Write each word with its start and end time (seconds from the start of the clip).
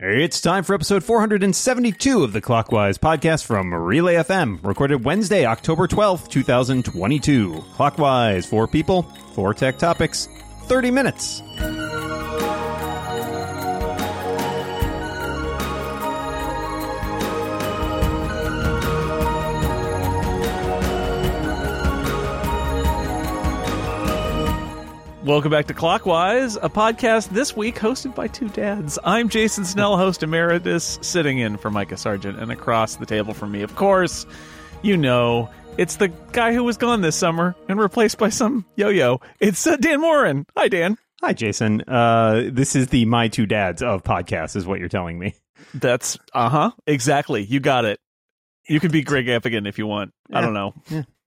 It's 0.00 0.40
time 0.40 0.64
for 0.64 0.74
episode 0.74 1.04
472 1.04 2.24
of 2.24 2.32
the 2.32 2.40
Clockwise 2.40 2.98
podcast 2.98 3.44
from 3.44 3.72
Relay 3.72 4.16
FM, 4.16 4.58
recorded 4.64 5.04
Wednesday, 5.04 5.46
October 5.46 5.86
12th, 5.86 6.28
2022. 6.30 7.64
Clockwise, 7.74 8.44
four 8.44 8.66
people, 8.66 9.02
four 9.34 9.54
tech 9.54 9.78
topics, 9.78 10.28
30 10.64 10.90
minutes. 10.90 11.42
Welcome 25.24 25.50
back 25.50 25.68
to 25.68 25.74
Clockwise, 25.74 26.56
a 26.56 26.68
podcast 26.68 27.30
this 27.30 27.56
week 27.56 27.76
hosted 27.76 28.14
by 28.14 28.28
two 28.28 28.50
dads. 28.50 28.98
I'm 29.04 29.30
Jason 29.30 29.64
Snell, 29.64 29.96
host 29.96 30.22
emeritus, 30.22 30.98
sitting 31.00 31.38
in 31.38 31.56
for 31.56 31.70
Micah 31.70 31.96
Sargent, 31.96 32.38
and 32.38 32.52
across 32.52 32.96
the 32.96 33.06
table 33.06 33.32
from 33.32 33.50
me, 33.50 33.62
of 33.62 33.74
course, 33.74 34.26
you 34.82 34.98
know, 34.98 35.48
it's 35.78 35.96
the 35.96 36.08
guy 36.32 36.52
who 36.52 36.62
was 36.62 36.76
gone 36.76 37.00
this 37.00 37.16
summer 37.16 37.56
and 37.70 37.80
replaced 37.80 38.18
by 38.18 38.28
some 38.28 38.66
yo-yo. 38.76 39.22
It's 39.40 39.66
uh, 39.66 39.76
Dan 39.76 40.02
Moren. 40.02 40.44
Hi, 40.58 40.68
Dan. 40.68 40.98
Hi, 41.22 41.32
Jason. 41.32 41.80
Uh, 41.88 42.50
this 42.52 42.76
is 42.76 42.88
the 42.88 43.06
My 43.06 43.28
Two 43.28 43.46
Dads 43.46 43.80
of 43.80 44.02
podcasts, 44.02 44.56
is 44.56 44.66
what 44.66 44.78
you're 44.78 44.90
telling 44.90 45.18
me. 45.18 45.34
That's 45.72 46.18
uh 46.34 46.50
huh, 46.50 46.72
exactly. 46.86 47.42
You 47.42 47.60
got 47.60 47.86
it. 47.86 47.98
You 48.68 48.78
can 48.78 48.90
be 48.90 49.02
Greg 49.02 49.26
Evigan 49.28 49.66
if 49.66 49.78
you 49.78 49.86
want. 49.86 50.12
I 50.30 50.42
don't 50.42 50.52
know. 50.52 50.74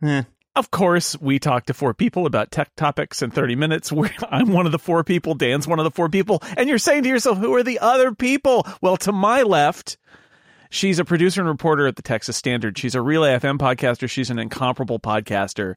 Eh. 0.04 0.21
Of 0.57 0.71
course, 0.71 1.16
we 1.21 1.38
talk 1.38 1.67
to 1.67 1.75
four 1.75 1.93
people 1.93 2.25
about 2.25 2.49
tech 2.49 2.75
topics 2.75 3.21
in 3.21 3.29
30 3.29 3.55
minutes. 3.55 3.93
I'm 4.31 4.52
one 4.52 4.65
of 4.65 4.71
the 4.71 4.79
four 4.79 5.03
people, 5.03 5.35
Dan's 5.35 5.67
one 5.67 5.77
of 5.77 5.84
the 5.84 5.91
four 5.91 6.09
people, 6.09 6.41
and 6.57 6.67
you're 6.67 6.79
saying 6.79 7.03
to 7.03 7.09
yourself, 7.09 7.38
who 7.38 7.53
are 7.53 7.61
the 7.61 7.77
other 7.77 8.15
people? 8.15 8.65
Well, 8.81 8.98
to 8.98 9.12
my 9.12 9.43
left, 9.43 9.99
she's 10.71 10.98
a 10.98 11.05
producer 11.05 11.41
and 11.41 11.48
reporter 11.48 11.85
at 11.85 11.95
the 11.95 12.01
Texas 12.01 12.37
Standard. 12.37 12.76
She's 12.76 12.95
a 12.95 13.04
Relay 13.04 13.37
FM 13.37 13.59
podcaster. 13.59 14.09
She's 14.09 14.32
an 14.32 14.40
incomparable 14.40 14.99
podcaster. 14.99 15.76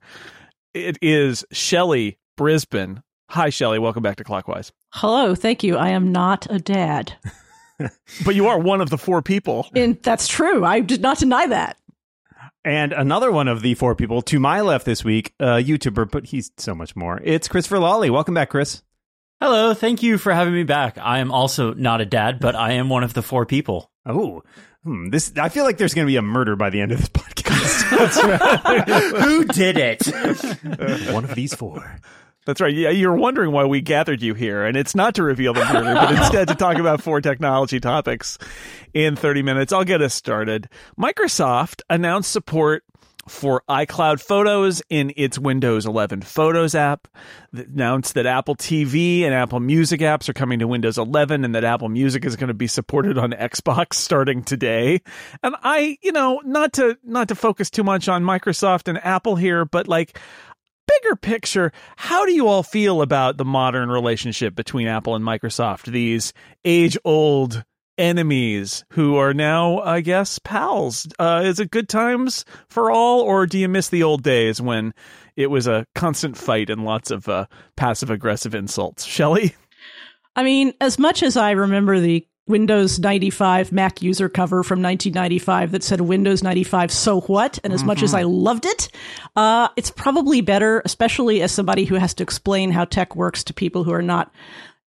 It 0.72 0.96
is 1.02 1.44
Shelly 1.52 2.16
Brisbane. 2.38 3.02
Hi, 3.28 3.50
Shelly. 3.50 3.78
Welcome 3.78 4.02
back 4.02 4.16
to 4.16 4.24
Clockwise. 4.24 4.72
Hello, 4.94 5.34
thank 5.34 5.62
you. 5.62 5.76
I 5.76 5.90
am 5.90 6.10
not 6.10 6.46
a 6.48 6.58
dad. 6.58 7.12
But 8.26 8.34
you 8.34 8.46
are 8.46 8.58
one 8.58 8.82
of 8.82 8.90
the 8.90 8.98
four 8.98 9.22
people. 9.22 9.66
And 9.74 9.98
that's 10.02 10.28
true. 10.28 10.66
I 10.66 10.80
did 10.80 11.00
not 11.00 11.18
deny 11.18 11.46
that. 11.46 11.78
And 12.64 12.92
another 12.92 13.32
one 13.32 13.48
of 13.48 13.62
the 13.62 13.74
four 13.74 13.94
people 13.94 14.20
to 14.22 14.38
my 14.38 14.60
left 14.60 14.84
this 14.84 15.02
week, 15.02 15.32
a 15.40 15.62
YouTuber, 15.62 16.10
but 16.10 16.26
he's 16.26 16.50
so 16.58 16.74
much 16.74 16.94
more. 16.94 17.20
It's 17.24 17.48
Christopher 17.48 17.78
Lawley. 17.78 18.10
Welcome 18.10 18.34
back, 18.34 18.50
Chris. 18.50 18.82
Hello, 19.40 19.72
thank 19.72 20.02
you 20.02 20.18
for 20.18 20.34
having 20.34 20.52
me 20.52 20.64
back. 20.64 20.98
I 20.98 21.20
am 21.20 21.32
also 21.32 21.72
not 21.72 22.02
a 22.02 22.04
dad, 22.04 22.38
but 22.40 22.54
I 22.54 22.72
am 22.72 22.90
one 22.90 23.02
of 23.02 23.14
the 23.14 23.22
four 23.22 23.46
people. 23.46 23.90
Oh, 24.04 24.42
hmm, 24.84 25.08
this. 25.08 25.32
I 25.38 25.48
feel 25.48 25.64
like 25.64 25.78
there's 25.78 25.94
going 25.94 26.06
to 26.06 26.10
be 26.10 26.16
a 26.16 26.22
murder 26.22 26.56
by 26.56 26.68
the 26.68 26.82
end 26.82 26.92
of 26.92 26.98
this 26.98 27.08
podcast. 27.14 27.40
Who 29.24 29.44
did 29.46 29.78
it? 29.78 31.10
one 31.14 31.24
of 31.24 31.34
these 31.34 31.54
four. 31.54 31.98
That's 32.46 32.60
right. 32.60 32.74
Yeah, 32.74 32.90
you're 32.90 33.14
wondering 33.14 33.52
why 33.52 33.64
we 33.66 33.80
gathered 33.80 34.22
you 34.22 34.34
here, 34.34 34.64
and 34.64 34.76
it's 34.76 34.94
not 34.94 35.14
to 35.16 35.22
reveal 35.22 35.52
the 35.52 35.64
murder, 35.64 35.94
but 35.94 36.12
instead 36.12 36.48
to 36.48 36.54
talk 36.54 36.78
about 36.78 37.02
four 37.02 37.20
technology 37.20 37.80
topics 37.80 38.38
in 38.94 39.14
30 39.14 39.42
minutes. 39.42 39.72
I'll 39.72 39.84
get 39.84 40.00
us 40.00 40.14
started. 40.14 40.68
Microsoft 40.98 41.82
announced 41.90 42.32
support 42.32 42.82
for 43.28 43.62
iCloud 43.68 44.20
Photos 44.20 44.82
in 44.88 45.12
its 45.16 45.38
Windows 45.38 45.86
11 45.86 46.22
Photos 46.22 46.74
app. 46.74 47.06
Announced 47.52 48.14
that 48.14 48.26
Apple 48.26 48.56
TV 48.56 49.22
and 49.22 49.34
Apple 49.34 49.60
Music 49.60 50.00
apps 50.00 50.28
are 50.28 50.32
coming 50.32 50.58
to 50.60 50.66
Windows 50.66 50.98
11 50.98 51.44
and 51.44 51.54
that 51.54 51.64
Apple 51.64 51.88
Music 51.88 52.24
is 52.24 52.36
going 52.36 52.48
to 52.48 52.54
be 52.54 52.66
supported 52.66 53.18
on 53.18 53.32
Xbox 53.32 53.94
starting 53.94 54.42
today. 54.42 55.00
And 55.42 55.54
I, 55.62 55.98
you 56.02 56.12
know, 56.12 56.40
not 56.44 56.72
to 56.74 56.96
not 57.04 57.28
to 57.28 57.34
focus 57.34 57.70
too 57.70 57.84
much 57.84 58.08
on 58.08 58.24
Microsoft 58.24 58.88
and 58.88 58.98
Apple 59.04 59.36
here, 59.36 59.64
but 59.64 59.86
like 59.86 60.18
bigger 60.90 61.16
picture, 61.16 61.72
how 61.96 62.24
do 62.24 62.32
you 62.32 62.48
all 62.48 62.62
feel 62.62 63.02
about 63.02 63.36
the 63.36 63.44
modern 63.44 63.88
relationship 63.88 64.54
between 64.54 64.86
Apple 64.86 65.14
and 65.14 65.24
Microsoft? 65.24 65.90
These 65.90 66.32
age 66.64 66.96
old 67.04 67.64
enemies 67.98 68.84
who 68.92 69.16
are 69.16 69.34
now, 69.34 69.78
I 69.80 70.00
guess, 70.00 70.38
pals. 70.38 71.06
Uh, 71.18 71.42
is 71.44 71.60
it 71.60 71.70
good 71.70 71.88
times 71.88 72.44
for 72.68 72.90
all, 72.90 73.20
or 73.20 73.46
do 73.46 73.58
you 73.58 73.68
miss 73.68 73.88
the 73.88 74.02
old 74.02 74.22
days 74.22 74.60
when 74.60 74.94
it 75.36 75.48
was 75.48 75.66
a 75.66 75.86
constant 75.94 76.36
fight 76.36 76.70
and 76.70 76.84
lots 76.84 77.10
of 77.10 77.28
uh, 77.28 77.46
passive 77.76 78.10
aggressive 78.10 78.54
insults? 78.54 79.04
Shelly? 79.04 79.54
I 80.34 80.44
mean, 80.44 80.72
as 80.80 80.98
much 80.98 81.22
as 81.22 81.36
I 81.36 81.50
remember 81.50 82.00
the 82.00 82.26
Windows 82.50 82.98
95 82.98 83.72
Mac 83.72 84.02
user 84.02 84.28
cover 84.28 84.62
from 84.62 84.82
1995 84.82 85.70
that 85.70 85.82
said 85.82 86.00
Windows 86.00 86.42
95 86.42 86.92
so 86.92 87.20
what? 87.22 87.58
And 87.64 87.72
as 87.72 87.80
mm-hmm. 87.80 87.86
much 87.86 88.02
as 88.02 88.12
I 88.12 88.22
loved 88.22 88.66
it 88.66 88.90
uh, 89.36 89.68
it's 89.76 89.90
probably 89.90 90.40
better 90.40 90.82
especially 90.84 91.40
as 91.42 91.52
somebody 91.52 91.84
who 91.84 91.94
has 91.94 92.12
to 92.14 92.22
explain 92.22 92.72
how 92.72 92.84
tech 92.84 93.16
works 93.16 93.44
to 93.44 93.54
people 93.54 93.84
who 93.84 93.92
are 93.92 94.02
not 94.02 94.32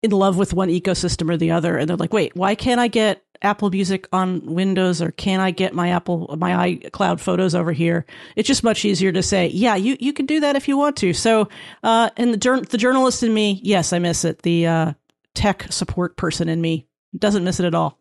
in 0.01 0.11
love 0.11 0.37
with 0.37 0.53
one 0.53 0.69
ecosystem 0.69 1.29
or 1.29 1.37
the 1.37 1.51
other. 1.51 1.77
And 1.77 1.89
they're 1.89 1.97
like 1.97 2.13
wait 2.13 2.35
why 2.35 2.55
can't 2.55 2.79
I 2.79 2.87
get 2.87 3.23
Apple 3.41 3.69
Music 3.69 4.07
on 4.13 4.45
Windows 4.45 5.01
or 5.01 5.11
can 5.11 5.39
I 5.39 5.51
get 5.51 5.73
my 5.73 5.89
Apple 5.89 6.33
my 6.37 6.75
iCloud 6.75 7.19
photos 7.19 7.53
over 7.53 7.73
here? 7.73 8.05
It's 8.35 8.47
just 8.47 8.63
much 8.63 8.85
easier 8.85 9.11
to 9.11 9.21
say 9.21 9.47
yeah 9.47 9.75
you 9.75 9.97
you 9.99 10.13
can 10.13 10.25
do 10.25 10.39
that 10.39 10.55
if 10.55 10.67
you 10.67 10.77
want 10.77 10.95
to. 10.97 11.13
So 11.13 11.49
uh, 11.83 12.09
and 12.15 12.33
the 12.33 12.67
the 12.69 12.77
journalist 12.77 13.23
in 13.23 13.33
me 13.33 13.59
yes 13.61 13.91
I 13.91 13.99
miss 13.99 14.23
it. 14.23 14.41
The 14.43 14.67
uh, 14.67 14.93
tech 15.33 15.71
support 15.71 16.17
person 16.17 16.49
in 16.49 16.61
me 16.61 16.87
doesn't 17.17 17.43
miss 17.43 17.59
it 17.59 17.65
at 17.65 17.75
all. 17.75 17.99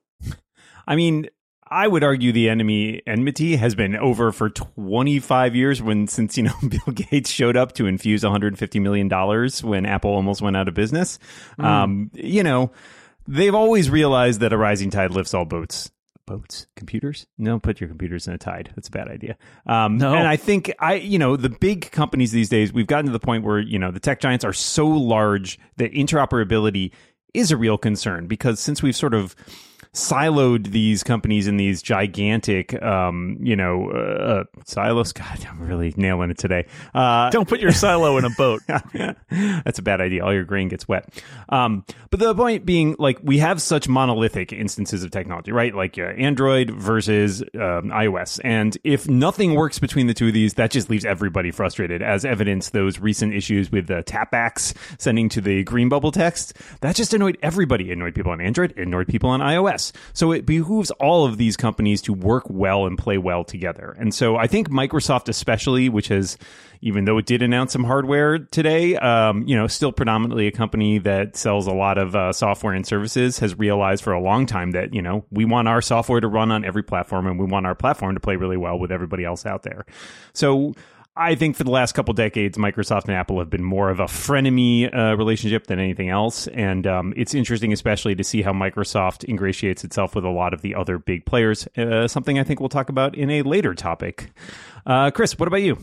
I 0.86 0.96
mean, 0.96 1.28
I 1.70 1.86
would 1.86 2.02
argue 2.02 2.32
the 2.32 2.48
enemy 2.48 3.00
enmity 3.06 3.56
has 3.56 3.76
been 3.76 3.96
over 3.96 4.32
for 4.32 4.50
25 4.50 5.54
years 5.54 5.80
when 5.80 6.08
since 6.08 6.36
you 6.36 6.42
know 6.42 6.54
Bill 6.68 6.94
Gates 6.94 7.30
showed 7.30 7.56
up 7.56 7.72
to 7.74 7.86
infuse 7.86 8.24
150 8.24 8.80
million 8.80 9.06
dollars 9.06 9.62
when 9.62 9.86
Apple 9.86 10.10
almost 10.10 10.42
went 10.42 10.56
out 10.56 10.66
of 10.66 10.74
business. 10.74 11.18
Mm. 11.58 11.64
Um, 11.64 12.10
you 12.14 12.42
know, 12.42 12.72
they've 13.28 13.54
always 13.54 13.88
realized 13.88 14.40
that 14.40 14.52
a 14.52 14.58
rising 14.58 14.90
tide 14.90 15.12
lifts 15.12 15.32
all 15.32 15.44
boats. 15.44 15.90
Boats, 16.26 16.68
computers? 16.76 17.26
No, 17.38 17.58
put 17.58 17.80
your 17.80 17.88
computers 17.88 18.28
in 18.28 18.34
a 18.34 18.38
tide. 18.38 18.70
That's 18.76 18.86
a 18.86 18.92
bad 18.92 19.08
idea. 19.08 19.36
Um, 19.66 19.98
no, 19.98 20.14
and 20.14 20.28
I 20.28 20.36
think 20.36 20.72
I, 20.78 20.94
you 20.94 21.18
know, 21.18 21.36
the 21.36 21.48
big 21.48 21.90
companies 21.90 22.30
these 22.30 22.48
days, 22.48 22.72
we've 22.72 22.86
gotten 22.86 23.06
to 23.06 23.12
the 23.12 23.18
point 23.18 23.42
where 23.42 23.58
you 23.58 23.80
know 23.80 23.90
the 23.90 23.98
tech 23.98 24.20
giants 24.20 24.44
are 24.44 24.52
so 24.52 24.86
large 24.86 25.58
that 25.78 25.92
interoperability 25.92 26.92
is 27.34 27.50
a 27.50 27.56
real 27.56 27.78
concern 27.78 28.26
because 28.26 28.60
since 28.60 28.82
we've 28.82 28.96
sort 28.96 29.14
of 29.14 29.34
siloed 29.92 30.68
these 30.68 31.02
companies 31.02 31.48
in 31.48 31.56
these 31.56 31.82
gigantic, 31.82 32.80
um, 32.82 33.36
you 33.40 33.56
know, 33.56 33.90
uh, 33.90 34.44
silos. 34.64 35.12
God, 35.12 35.44
I'm 35.48 35.60
really 35.60 35.92
nailing 35.96 36.30
it 36.30 36.38
today. 36.38 36.66
Uh, 36.94 37.30
Don't 37.30 37.48
put 37.48 37.60
your 37.60 37.72
silo 37.72 38.16
in 38.18 38.24
a 38.24 38.30
boat. 38.30 38.62
That's 39.30 39.78
a 39.78 39.82
bad 39.82 40.00
idea. 40.00 40.24
All 40.24 40.32
your 40.32 40.44
grain 40.44 40.68
gets 40.68 40.86
wet. 40.86 41.12
Um, 41.48 41.84
but 42.10 42.20
the 42.20 42.34
point 42.34 42.64
being, 42.64 42.94
like, 42.98 43.18
we 43.22 43.38
have 43.38 43.60
such 43.60 43.88
monolithic 43.88 44.52
instances 44.52 45.02
of 45.02 45.10
technology, 45.10 45.50
right? 45.50 45.74
Like 45.74 45.98
uh, 45.98 46.02
Android 46.02 46.70
versus 46.70 47.42
um, 47.54 47.90
iOS. 47.90 48.40
And 48.44 48.78
if 48.84 49.08
nothing 49.08 49.54
works 49.54 49.80
between 49.80 50.06
the 50.06 50.14
two 50.14 50.28
of 50.28 50.34
these, 50.34 50.54
that 50.54 50.70
just 50.70 50.88
leaves 50.88 51.04
everybody 51.04 51.50
frustrated, 51.50 52.00
as 52.00 52.24
evidence 52.24 52.70
those 52.70 53.00
recent 53.00 53.34
issues 53.34 53.72
with 53.72 53.88
the 53.88 54.04
tapbacks 54.04 54.72
sending 55.00 55.28
to 55.30 55.40
the 55.40 55.64
green 55.64 55.88
bubble 55.88 56.12
text. 56.12 56.54
That 56.80 56.94
just 56.94 57.12
annoyed 57.12 57.38
everybody. 57.42 57.90
It 57.90 57.94
annoyed 57.94 58.14
people 58.14 58.30
on 58.30 58.40
Android, 58.40 58.76
annoyed 58.78 59.08
people 59.08 59.30
on 59.30 59.40
iOS. 59.40 59.79
So 60.12 60.32
it 60.32 60.46
behooves 60.46 60.90
all 60.92 61.24
of 61.24 61.36
these 61.36 61.56
companies 61.56 62.02
to 62.02 62.12
work 62.12 62.44
well 62.48 62.86
and 62.86 62.96
play 62.98 63.18
well 63.18 63.44
together. 63.44 63.96
And 63.98 64.14
so 64.14 64.36
I 64.36 64.46
think 64.46 64.68
Microsoft, 64.70 65.28
especially, 65.28 65.88
which 65.88 66.08
has, 66.08 66.36
even 66.80 67.04
though 67.04 67.18
it 67.18 67.26
did 67.26 67.42
announce 67.42 67.72
some 67.72 67.84
hardware 67.84 68.38
today, 68.38 68.96
um, 68.96 69.46
you 69.46 69.56
know, 69.56 69.66
still 69.66 69.92
predominantly 69.92 70.46
a 70.46 70.52
company 70.52 70.98
that 70.98 71.36
sells 71.36 71.66
a 71.66 71.72
lot 71.72 71.98
of 71.98 72.14
uh, 72.14 72.32
software 72.32 72.72
and 72.72 72.86
services, 72.86 73.38
has 73.38 73.58
realized 73.58 74.04
for 74.04 74.12
a 74.12 74.20
long 74.20 74.46
time 74.46 74.72
that, 74.72 74.94
you 74.94 75.02
know, 75.02 75.24
we 75.30 75.44
want 75.44 75.68
our 75.68 75.82
software 75.82 76.20
to 76.20 76.28
run 76.28 76.50
on 76.50 76.64
every 76.64 76.82
platform 76.82 77.26
and 77.26 77.38
we 77.38 77.46
want 77.46 77.66
our 77.66 77.74
platform 77.74 78.14
to 78.14 78.20
play 78.20 78.36
really 78.36 78.56
well 78.56 78.78
with 78.78 78.92
everybody 78.92 79.24
else 79.24 79.46
out 79.46 79.62
there. 79.62 79.84
So, 80.32 80.74
I 81.16 81.34
think 81.34 81.56
for 81.56 81.64
the 81.64 81.70
last 81.70 81.92
couple 81.92 82.14
decades, 82.14 82.56
Microsoft 82.56 83.04
and 83.04 83.14
Apple 83.14 83.40
have 83.40 83.50
been 83.50 83.64
more 83.64 83.90
of 83.90 83.98
a 83.98 84.04
frenemy 84.04 84.94
uh, 84.94 85.16
relationship 85.16 85.66
than 85.66 85.78
anything 85.80 86.08
else, 86.08 86.46
and 86.46 86.86
um, 86.86 87.12
it's 87.16 87.34
interesting, 87.34 87.72
especially 87.72 88.14
to 88.14 88.24
see 88.24 88.42
how 88.42 88.52
Microsoft 88.52 89.28
ingratiates 89.28 89.82
itself 89.82 90.14
with 90.14 90.24
a 90.24 90.30
lot 90.30 90.54
of 90.54 90.62
the 90.62 90.74
other 90.74 90.98
big 90.98 91.26
players. 91.26 91.66
Uh, 91.76 92.06
something 92.06 92.38
I 92.38 92.44
think 92.44 92.60
we'll 92.60 92.68
talk 92.68 92.88
about 92.88 93.16
in 93.16 93.28
a 93.28 93.42
later 93.42 93.74
topic. 93.74 94.30
Uh, 94.86 95.10
Chris, 95.10 95.38
what 95.38 95.48
about 95.48 95.62
you? 95.62 95.78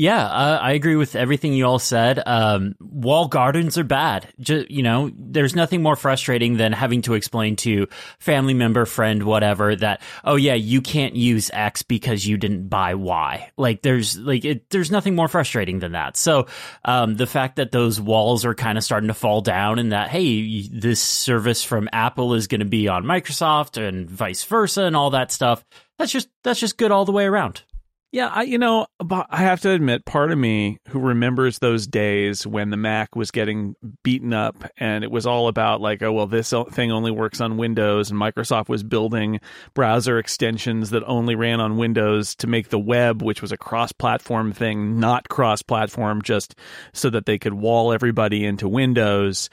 Yeah, 0.00 0.24
uh, 0.24 0.60
I 0.62 0.74
agree 0.74 0.94
with 0.94 1.16
everything 1.16 1.54
you 1.54 1.66
all 1.66 1.80
said. 1.80 2.22
Um, 2.24 2.76
wall 2.78 3.26
gardens 3.26 3.76
are 3.78 3.82
bad. 3.82 4.28
Just, 4.38 4.70
you 4.70 4.84
know, 4.84 5.10
there's 5.12 5.56
nothing 5.56 5.82
more 5.82 5.96
frustrating 5.96 6.56
than 6.56 6.72
having 6.72 7.02
to 7.02 7.14
explain 7.14 7.56
to 7.56 7.88
family 8.20 8.54
member, 8.54 8.86
friend, 8.86 9.24
whatever 9.24 9.74
that, 9.74 10.00
oh 10.22 10.36
yeah, 10.36 10.54
you 10.54 10.82
can't 10.82 11.16
use 11.16 11.50
X 11.52 11.82
because 11.82 12.24
you 12.24 12.36
didn't 12.36 12.68
buy 12.68 12.94
Y. 12.94 13.50
Like 13.56 13.82
there's 13.82 14.16
like 14.16 14.44
it, 14.44 14.70
there's 14.70 14.92
nothing 14.92 15.16
more 15.16 15.26
frustrating 15.26 15.80
than 15.80 15.90
that. 15.92 16.16
So 16.16 16.46
um, 16.84 17.16
the 17.16 17.26
fact 17.26 17.56
that 17.56 17.72
those 17.72 18.00
walls 18.00 18.44
are 18.44 18.54
kind 18.54 18.78
of 18.78 18.84
starting 18.84 19.08
to 19.08 19.14
fall 19.14 19.40
down 19.40 19.80
and 19.80 19.90
that 19.90 20.10
hey, 20.10 20.68
this 20.68 21.02
service 21.02 21.64
from 21.64 21.88
Apple 21.92 22.34
is 22.34 22.46
going 22.46 22.60
to 22.60 22.66
be 22.66 22.86
on 22.86 23.02
Microsoft 23.02 23.82
and 23.82 24.08
vice 24.08 24.44
versa 24.44 24.84
and 24.84 24.94
all 24.94 25.10
that 25.10 25.32
stuff. 25.32 25.64
That's 25.98 26.12
just 26.12 26.28
that's 26.44 26.60
just 26.60 26.78
good 26.78 26.92
all 26.92 27.04
the 27.04 27.10
way 27.10 27.24
around. 27.24 27.64
Yeah, 28.10 28.28
I, 28.28 28.44
you 28.44 28.56
know, 28.56 28.86
I 29.10 29.36
have 29.42 29.60
to 29.60 29.70
admit, 29.70 30.06
part 30.06 30.32
of 30.32 30.38
me 30.38 30.78
who 30.88 30.98
remembers 30.98 31.58
those 31.58 31.86
days 31.86 32.46
when 32.46 32.70
the 32.70 32.78
Mac 32.78 33.14
was 33.14 33.30
getting 33.30 33.76
beaten 34.02 34.32
up 34.32 34.64
and 34.78 35.04
it 35.04 35.10
was 35.10 35.26
all 35.26 35.46
about 35.46 35.82
like, 35.82 36.02
oh, 36.02 36.12
well, 36.12 36.26
this 36.26 36.54
thing 36.70 36.90
only 36.90 37.10
works 37.10 37.42
on 37.42 37.58
Windows, 37.58 38.10
and 38.10 38.18
Microsoft 38.18 38.70
was 38.70 38.82
building 38.82 39.40
browser 39.74 40.18
extensions 40.18 40.88
that 40.90 41.04
only 41.04 41.34
ran 41.34 41.60
on 41.60 41.76
Windows 41.76 42.34
to 42.36 42.46
make 42.46 42.70
the 42.70 42.78
web, 42.78 43.20
which 43.20 43.42
was 43.42 43.52
a 43.52 43.58
cross 43.58 43.92
platform 43.92 44.52
thing, 44.52 44.98
not 44.98 45.28
cross 45.28 45.60
platform, 45.60 46.22
just 46.22 46.54
so 46.94 47.10
that 47.10 47.26
they 47.26 47.38
could 47.38 47.52
wall 47.52 47.92
everybody 47.92 48.46
into 48.46 48.70
Windows. 48.70 49.50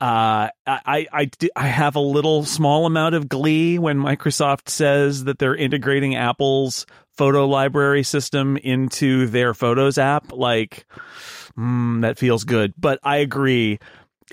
Uh, 0.00 0.52
I, 0.66 1.06
I, 1.10 1.30
I 1.56 1.66
have 1.66 1.96
a 1.96 2.00
little 2.00 2.44
small 2.44 2.86
amount 2.86 3.14
of 3.14 3.28
glee 3.28 3.78
when 3.78 3.98
Microsoft 3.98 4.68
says 4.68 5.24
that 5.24 5.38
they're 5.38 5.56
integrating 5.56 6.14
Apple's 6.14 6.86
photo 7.16 7.46
library 7.46 8.02
system 8.02 8.56
into 8.56 9.26
their 9.26 9.54
Photos 9.54 9.98
app. 9.98 10.32
Like, 10.32 10.86
mm, 11.56 12.02
that 12.02 12.18
feels 12.18 12.44
good. 12.44 12.74
But 12.78 12.98
I 13.02 13.18
agree. 13.18 13.78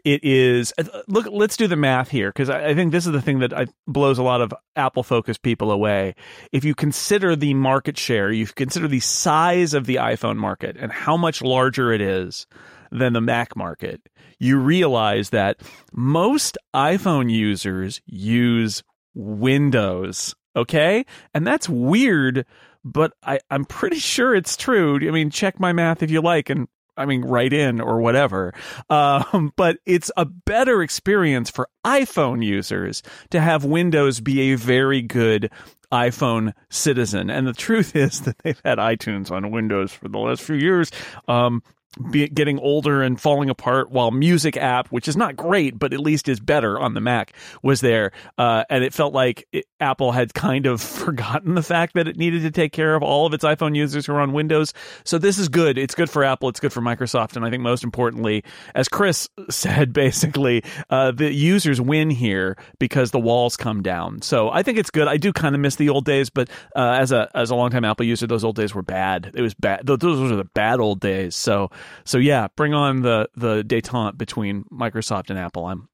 It 0.03 0.23
is 0.23 0.73
uh, 0.77 0.83
look. 1.07 1.27
Let's 1.31 1.55
do 1.55 1.67
the 1.67 1.75
math 1.75 2.09
here 2.09 2.29
because 2.29 2.49
I, 2.49 2.69
I, 2.69 2.75
think 2.75 2.91
this 2.91 3.05
is 3.05 3.13
the 3.13 3.21
thing 3.21 3.39
that 3.39 3.53
I, 3.53 3.67
blows 3.87 4.17
a 4.17 4.23
lot 4.23 4.41
of 4.41 4.51
Apple 4.75 5.03
focused 5.03 5.43
people 5.43 5.71
away. 5.71 6.15
If 6.51 6.65
you 6.65 6.75
consider 6.75 7.35
the 7.35 7.53
market 7.53 7.97
share, 7.97 8.31
you 8.31 8.47
consider 8.47 8.87
the 8.87 8.99
size 8.99 9.73
of 9.73 9.85
the 9.85 9.95
iPhone 9.95 10.37
market 10.37 10.75
and 10.77 10.91
how 10.91 11.15
much 11.15 11.41
larger 11.41 11.93
it 11.93 12.01
is 12.01 12.47
than 12.91 13.13
the 13.13 13.21
Mac 13.21 13.55
market 13.55 14.01
you 14.43 14.57
realize 14.57 15.29
that 15.29 15.61
most 15.93 16.57
iPhone 16.75 17.31
users 17.31 18.01
use 18.05 18.83
Windows. 19.15 20.35
Okay. 20.55 21.05
And 21.33 21.47
that's 21.47 21.69
weird, 21.69 22.45
but 22.83 23.13
I, 23.23 23.39
I'm 23.49 23.65
pretty 23.65 23.99
sure 23.99 24.35
it's 24.35 24.57
true. 24.57 24.95
I 24.95 25.11
mean, 25.11 25.29
check 25.29 25.59
my 25.59 25.73
math 25.73 26.03
if 26.03 26.11
you 26.11 26.21
like 26.21 26.49
and 26.49 26.67
I 26.95 27.05
mean, 27.05 27.23
write 27.23 27.53
in 27.53 27.81
or 27.81 27.99
whatever. 27.99 28.53
Um, 28.89 29.51
but 29.55 29.77
it's 29.85 30.11
a 30.17 30.25
better 30.25 30.81
experience 30.83 31.49
for 31.49 31.69
iPhone 31.85 32.43
users 32.43 33.03
to 33.31 33.41
have 33.41 33.65
Windows 33.65 34.19
be 34.19 34.51
a 34.51 34.55
very 34.55 35.01
good 35.01 35.51
iPhone 35.91 36.53
citizen. 36.69 37.29
And 37.29 37.47
the 37.47 37.53
truth 37.53 37.95
is 37.95 38.21
that 38.21 38.39
they've 38.39 38.61
had 38.63 38.77
iTunes 38.77 39.31
on 39.31 39.51
Windows 39.51 39.91
for 39.91 40.07
the 40.07 40.19
last 40.19 40.41
few 40.41 40.55
years. 40.55 40.91
Um, 41.27 41.63
getting 42.11 42.59
older 42.59 43.01
and 43.01 43.19
falling 43.19 43.49
apart 43.49 43.91
while 43.91 44.11
music 44.11 44.57
app 44.57 44.87
which 44.89 45.07
is 45.07 45.15
not 45.15 45.35
great 45.35 45.77
but 45.77 45.93
at 45.93 45.99
least 45.99 46.27
is 46.27 46.39
better 46.39 46.79
on 46.79 46.93
the 46.93 47.01
mac 47.01 47.33
was 47.61 47.81
there. 47.81 48.11
Uh, 48.37 48.63
and 48.69 48.83
it 48.83 48.93
felt 48.93 49.13
like 49.13 49.47
it, 49.51 49.65
apple 49.79 50.11
had 50.11 50.33
kind 50.33 50.65
of 50.65 50.81
forgotten 51.03 51.55
the 51.55 51.63
fact 51.63 51.93
that 51.93 52.07
it 52.07 52.17
needed 52.17 52.41
to 52.41 52.51
take 52.51 52.71
care 52.71 52.95
of 52.95 53.03
all 53.03 53.25
of 53.25 53.33
its 53.33 53.43
iphone 53.43 53.75
users 53.75 54.05
who 54.05 54.13
are 54.13 54.21
on 54.21 54.33
windows. 54.33 54.73
So 55.03 55.17
this 55.17 55.37
is 55.37 55.49
good. 55.49 55.77
It's 55.77 55.95
good 55.95 56.09
for 56.09 56.23
apple. 56.23 56.49
It's 56.49 56.59
good 56.59 56.73
for 56.73 56.81
microsoft. 56.81 57.35
And 57.35 57.45
i 57.45 57.49
think 57.49 57.61
most 57.61 57.83
importantly 57.83 58.43
as 58.75 58.87
chris 58.87 59.29
said 59.49 59.93
basically 59.93 60.63
uh, 60.89 61.11
the 61.11 61.31
users 61.31 61.79
win 61.79 62.09
here 62.09 62.57
because 62.79 63.11
the 63.11 63.19
walls 63.19 63.55
come 63.57 63.81
down. 63.81 64.21
So 64.21 64.49
i 64.49 64.63
think 64.63 64.77
it's 64.77 64.89
good. 64.89 65.07
I 65.07 65.17
do 65.17 65.31
kind 65.31 65.55
of 65.55 65.61
miss 65.61 65.75
the 65.75 65.89
old 65.89 66.05
days 66.05 66.29
but 66.29 66.49
uh, 66.75 66.97
as 66.99 67.11
a 67.11 67.29
as 67.35 67.49
a 67.49 67.55
longtime 67.55 67.85
apple 67.85 68.05
user 68.05 68.27
those 68.27 68.43
old 68.43 68.55
days 68.55 68.73
were 68.73 68.81
bad. 68.81 69.31
It 69.35 69.41
was 69.41 69.53
bad. 69.53 69.81
Those 69.85 70.01
were 70.01 70.35
the 70.35 70.49
bad 70.53 70.79
old 70.79 70.99
days. 70.99 71.35
So 71.35 71.69
so 72.05 72.17
yeah, 72.17 72.47
bring 72.55 72.73
on 72.73 73.01
the 73.01 73.29
the 73.35 73.63
detente 73.63 74.17
between 74.17 74.63
Microsoft 74.65 75.29
and 75.29 75.39
Apple. 75.39 75.65
I'm 75.65 75.89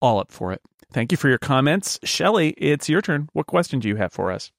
all 0.00 0.18
up 0.18 0.32
for 0.32 0.52
it. 0.52 0.60
Thank 0.92 1.10
you 1.10 1.16
for 1.16 1.28
your 1.28 1.38
comments, 1.38 1.98
Shelly. 2.04 2.50
It's 2.50 2.88
your 2.88 3.00
turn. 3.00 3.28
What 3.32 3.46
question 3.46 3.80
do 3.80 3.88
you 3.88 3.96
have 3.96 4.12
for 4.12 4.30
us? 4.30 4.50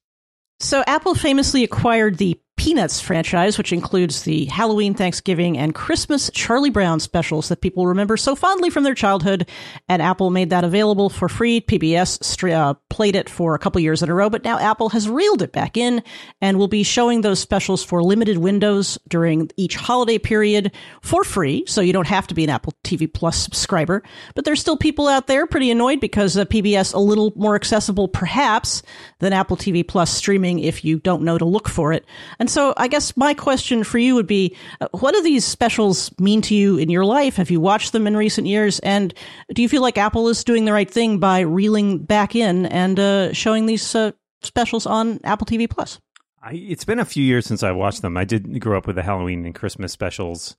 So 0.60 0.84
Apple 0.88 1.16
famously 1.16 1.64
acquired 1.64 2.18
the 2.18 2.40
Peanuts 2.64 3.02
franchise, 3.02 3.58
which 3.58 3.74
includes 3.74 4.22
the 4.22 4.46
Halloween, 4.46 4.94
Thanksgiving, 4.94 5.58
and 5.58 5.76
Christmas 5.76 6.32
Charlie 6.34 6.70
Brown 6.70 7.02
specials 7.02 7.50
that 7.50 7.60
people 7.60 7.88
remember 7.88 8.16
so 8.16 8.38
fondly 8.38 8.70
from 8.70 8.86
their 8.86 8.96
childhood. 8.96 9.50
And 9.90 10.02
Apple 10.02 10.30
made 10.30 10.52
that 10.52 10.64
available 10.64 11.10
for 11.10 11.28
free. 11.28 11.60
PBS 11.60 12.54
uh, 12.54 12.76
played 12.90 13.18
it 13.18 13.30
for 13.30 13.54
a 13.54 13.60
couple 13.60 13.82
years 13.82 14.02
in 14.02 14.10
a 14.10 14.14
row, 14.14 14.30
but 14.30 14.46
now 14.46 14.58
Apple 14.60 14.88
has 14.88 15.10
reeled 15.10 15.42
it 15.42 15.52
back 15.52 15.76
in 15.76 16.02
and 16.40 16.58
will 16.58 16.70
be 16.70 16.84
showing 16.84 17.20
those 17.20 17.38
specials 17.38 17.84
for 17.84 18.02
limited 18.02 18.38
windows 18.38 18.98
during 19.10 19.52
each 19.58 19.76
holiday 19.76 20.18
period 20.18 20.72
for 21.02 21.26
free. 21.26 21.66
So 21.68 21.82
you 21.82 21.92
don't 21.92 22.08
have 22.08 22.28
to 22.28 22.34
be 22.34 22.46
an 22.46 22.50
Apple 22.50 22.74
TV 22.86 23.14
Plus 23.14 23.36
subscriber. 23.36 24.04
But 24.36 24.46
there's 24.46 24.62
still 24.62 24.78
people 24.78 25.10
out 25.10 25.28
there 25.28 25.48
pretty 25.48 25.70
annoyed 25.70 26.00
because 26.00 26.38
uh, 26.38 26.46
PBS 26.46 26.94
a 26.94 27.00
little 27.00 27.34
more 27.36 27.56
accessible, 27.56 28.08
perhaps, 28.08 28.84
than 29.20 29.34
Apple 29.34 29.58
TV 29.58 29.86
Plus 29.86 30.10
streaming 30.10 30.60
if 30.60 30.86
you 30.86 30.98
don't 30.98 31.24
know 31.24 31.38
to 31.38 31.44
look 31.44 31.68
for 31.68 31.92
it. 31.92 32.06
And 32.40 32.53
so 32.54 32.74
I 32.78 32.88
guess 32.88 33.18
my 33.18 33.34
question 33.34 33.84
for 33.84 33.98
you 33.98 34.14
would 34.14 34.28
be 34.28 34.56
uh, 34.80 34.88
what 34.92 35.14
do 35.14 35.24
these 35.24 35.44
specials 35.44 36.12
mean 36.20 36.42
to 36.44 36.56
you 36.56 36.78
in 36.78 36.90
your 36.90 37.04
life? 37.04 37.38
Have 37.38 37.50
you 37.50 37.60
watched 37.60 37.92
them 37.92 38.06
in 38.06 38.16
recent 38.16 38.46
years? 38.46 38.80
And 38.80 39.14
do 39.54 39.64
you 39.64 39.68
feel 39.68 39.82
like 39.82 39.98
Apple 39.98 40.30
is 40.30 40.44
doing 40.44 40.66
the 40.66 40.72
right 40.74 40.90
thing 40.90 41.18
by 41.18 41.40
reeling 41.40 41.98
back 41.98 42.36
in 42.36 42.68
and 42.68 43.00
uh, 43.00 43.34
showing 43.34 43.66
these 43.66 43.96
uh, 43.96 44.12
specials 44.44 44.86
on 44.86 45.20
Apple 45.24 45.48
TV 45.48 45.68
Plus? 45.68 46.00
I, 46.44 46.54
it's 46.54 46.86
been 46.86 47.00
a 47.00 47.06
few 47.06 47.24
years 47.24 47.46
since 47.46 47.64
I 47.64 47.72
watched 47.72 48.04
them. 48.04 48.18
I 48.18 48.26
did 48.26 48.60
grow 48.60 48.78
up 48.78 48.86
with 48.86 48.98
the 48.98 49.04
Halloween 49.04 49.46
and 49.46 49.56
Christmas 49.56 49.92
specials, 49.92 50.56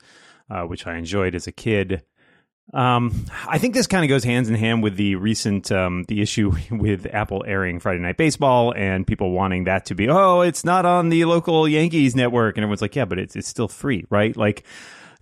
uh, 0.50 0.62
which 0.62 0.86
I 0.86 0.96
enjoyed 0.96 1.34
as 1.34 1.46
a 1.46 1.52
kid. 1.52 2.02
Um, 2.72 3.26
I 3.46 3.58
think 3.58 3.74
this 3.74 3.86
kind 3.86 4.04
of 4.04 4.08
goes 4.08 4.24
hands 4.24 4.48
in 4.48 4.54
hand 4.54 4.82
with 4.82 4.96
the 4.96 5.16
recent 5.16 5.70
um, 5.70 6.04
the 6.08 6.22
issue 6.22 6.52
with 6.70 7.06
Apple 7.12 7.44
airing 7.46 7.78
Friday 7.78 8.00
Night 8.00 8.16
Baseball 8.16 8.72
and 8.74 9.06
people 9.06 9.32
wanting 9.32 9.64
that 9.64 9.84
to 9.86 9.94
be 9.94 10.08
oh 10.08 10.40
it's 10.40 10.64
not 10.64 10.86
on 10.86 11.10
the 11.10 11.24
local 11.26 11.68
Yankees 11.68 12.16
network. 12.16 12.56
And 12.56 12.64
everyone's 12.64 12.82
like 12.82 12.96
yeah 12.96 13.04
but 13.04 13.18
it's 13.18 13.36
it's 13.36 13.48
still 13.48 13.68
free 13.68 14.04
right? 14.08 14.36
Like 14.36 14.64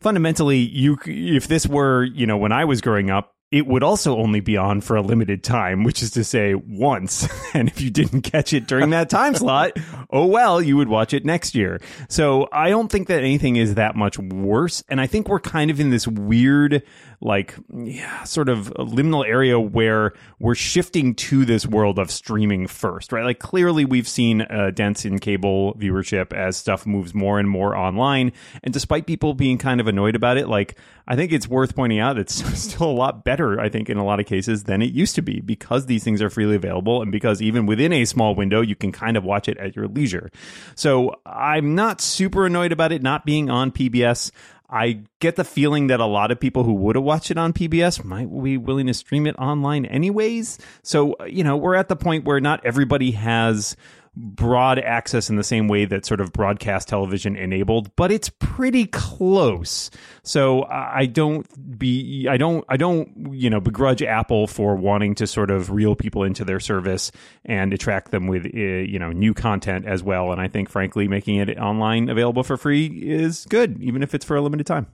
fundamentally 0.00 0.59
you 0.59 0.99
if 1.06 1.49
this 1.49 1.67
were 1.67 2.05
you 2.05 2.27
know 2.27 2.37
when 2.37 2.53
I 2.53 2.65
was 2.65 2.81
growing 2.81 3.11
up 3.11 3.35
it 3.53 3.67
would 3.67 3.83
also 3.83 4.17
only 4.17 4.41
be 4.41 4.57
on 4.57 4.81
for 4.81 4.97
a 4.97 5.03
limited 5.03 5.45
time, 5.45 5.85
which 5.85 6.03
is 6.03 6.11
to 6.13 6.25
say 6.25 6.55
once. 6.55 7.29
And 7.55 7.69
if 7.69 7.83
you 7.83 7.91
didn't 7.91 8.23
catch 8.23 8.55
it 8.55 8.67
during 8.67 8.91
that 8.91 9.11
time 9.11 9.35
slot, 9.35 9.77
oh 10.11 10.25
well, 10.25 10.63
you 10.63 10.79
would 10.79 10.89
watch 10.89 11.13
it 11.13 11.23
next 11.27 11.55
year. 11.55 11.83
So 12.09 12.49
I 12.51 12.71
don't 12.71 12.91
think 12.91 13.09
that 13.09 13.19
anything 13.19 13.57
is 13.57 13.75
that 13.75 13.95
much 13.95 14.19
worse. 14.19 14.83
And 14.89 14.99
I 14.99 15.07
think 15.07 15.29
we're 15.29 15.39
kind 15.39 15.71
of 15.71 15.79
in 15.81 15.91
this 15.91 16.09
weird 16.09 16.83
like 17.23 17.55
yeah, 17.73 18.25
sort 18.25 18.49
of 18.49 18.73
liminal 18.75 19.27
area 19.27 19.59
where 19.59 20.13
we're 20.41 20.57
shifting 20.57 21.15
to 21.15 21.45
this 21.45 21.65
world 21.65 21.99
of 21.99 22.11
streaming 22.11 22.67
first, 22.67 23.13
right? 23.13 23.25
Like 23.25 23.39
clearly 23.39 23.85
we've 23.85 24.09
seen 24.09 24.41
a 24.41 24.73
dents 24.73 25.05
in 25.05 25.21
cable 25.21 25.75
viewership 25.75 26.32
as 26.32 26.56
stuff 26.56 26.85
moves 26.85 27.15
more 27.15 27.39
and 27.39 27.49
more 27.49 27.77
online. 27.77 28.32
And 28.65 28.75
despite 28.75 29.06
people 29.06 29.35
being 29.35 29.56
kind 29.56 29.81
of 29.81 29.87
annoyed 29.87 30.17
about 30.17 30.37
it, 30.37 30.49
like 30.49 30.77
I 31.06 31.15
think 31.15 31.32
it's 31.32 31.47
worth 31.47 31.77
pointing 31.77 32.01
out 32.01 32.17
that 32.17 32.23
it's 32.23 32.59
still 32.59 32.91
a 32.91 32.93
lot 32.93 33.25
better, 33.25 33.42
I 33.61 33.69
think, 33.69 33.91
in 33.91 33.96
a 33.96 34.05
lot 34.05 34.20
of 34.20 34.27
cases 34.27 34.65
than 34.65 34.82
it 34.82 34.93
used 34.93 35.15
to 35.17 35.22
be 35.22 35.41
because 35.41 35.87
these 35.87 36.05
things 36.05 36.22
are 36.22 36.31
freely 36.31 36.56
available 36.56 37.03
and 37.03 37.13
because 37.13 37.41
even 37.43 37.67
within 37.67 37.93
a 37.93 38.05
small 38.05 38.34
window, 38.34 38.61
you 38.61 38.77
can 38.77 38.93
kind 38.93 39.17
of 39.17 39.25
watch 39.25 39.49
it 39.49 39.56
at 39.58 39.77
your 39.77 39.89
leisure. 39.89 40.31
So 40.75 41.15
I'm 41.27 41.75
not 41.75 42.01
super 42.01 42.46
annoyed 42.46 42.72
about 42.72 42.93
it 42.93 43.03
not 43.03 43.25
being 43.25 43.51
on 43.51 43.72
PBS. 43.72 44.31
I 44.72 45.03
get 45.20 45.37
the 45.37 45.44
feeling 45.44 45.89
that 45.89 46.01
a 46.01 46.06
lot 46.06 46.31
of 46.31 46.41
people 46.41 46.65
who 46.65 46.72
would 46.72 46.96
have 46.96 47.05
watched 47.05 47.31
it 47.31 47.37
on 47.37 47.53
PBS 47.53 48.03
might 48.05 48.29
be 48.43 48.56
willing 48.56 48.87
to 48.87 48.94
stream 48.94 49.27
it 49.27 49.37
online 49.37 49.84
anyways. 49.84 50.58
So, 50.82 51.15
you 51.27 51.44
know, 51.44 51.58
we're 51.58 51.75
at 51.75 51.89
the 51.89 51.96
point 51.96 52.25
where 52.25 52.41
not 52.41 52.65
everybody 52.65 53.11
has 53.11 53.77
broad 54.15 54.79
access 54.79 55.31
in 55.31 55.37
the 55.37 55.45
same 55.45 55.69
way 55.69 55.85
that 55.87 56.05
sort 56.05 56.21
of 56.21 56.33
broadcast 56.33 56.89
television 56.89 57.35
enabled, 57.35 57.95
but 57.97 58.13
it's 58.13 58.29
pretty 58.39 58.87
close. 58.87 59.91
So 60.23 60.65
I 60.65 61.07
don't 61.07 61.79
be 61.79 62.29
I 62.29 62.37
don't 62.37 62.65
I 62.69 62.77
don't 62.77 63.33
you 63.33 63.49
know 63.49 63.61
begrudge 63.61 64.03
Apple 64.03 64.47
for 64.47 64.77
wanting 64.77 65.15
to 65.17 65.27
sort 65.27 65.51
of 65.51 65.71
reel 65.71 65.97
people 65.97 66.25
into 66.25 66.45
their 66.45 66.61
service 66.61 67.11
and 67.45 67.73
attract 67.73 68.11
them 68.11 68.27
with 68.27 68.45
uh, 68.47 68.59
you 68.59 68.99
know 68.99 69.13
new 69.13 69.33
content 69.33 69.87
as 69.87 70.03
well. 70.03 70.31
And 70.31 70.41
I 70.41 70.49
think 70.49 70.69
frankly 70.69 71.09
making 71.09 71.37
it 71.37 71.57
online 71.59 72.09
available 72.09 72.43
for 72.43 72.57
free 72.57 72.87
is 72.87 73.47
good, 73.49 73.83
even 73.83 74.03
if 74.03 74.15
it's 74.15 74.25
for 74.25 74.37
a 74.37 74.43
limited 74.43 74.67
time. 74.67 74.87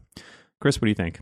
Chris, 0.60 0.80
what 0.80 0.86
do 0.86 0.90
you 0.90 0.94
think? 0.94 1.20